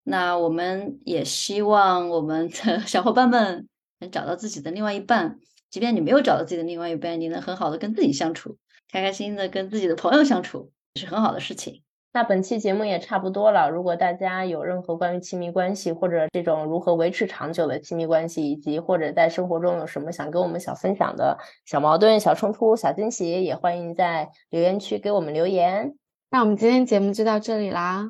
[0.03, 3.67] 那我们也希望我们的 小伙伴们
[3.99, 5.39] 能找到自己的另外一半。
[5.71, 8.57] 即便你没有找到自己的另外一半，你能很好的跟自己相处，
[8.91, 11.81] 开开心心的跟自己的朋友相处，是很好的事情。
[12.13, 13.69] 那本期节目也差不多了。
[13.69, 25.95] 如果大家有任何关于亲密关系或者这种如何维持长久的亲密关系，以及或者在生活中有什么想跟我们小分享的小矛盾、小冲突、小惊喜，也欢迎在留言区给我们留言。
[26.31, 28.09] 那我们今天节目就到这里啦，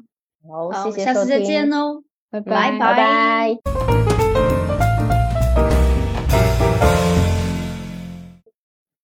[0.49, 2.39] 好，好，谢谢下次再见哦，拜。
[2.39, 2.71] 拜。
[2.79, 4.14] 拜拜。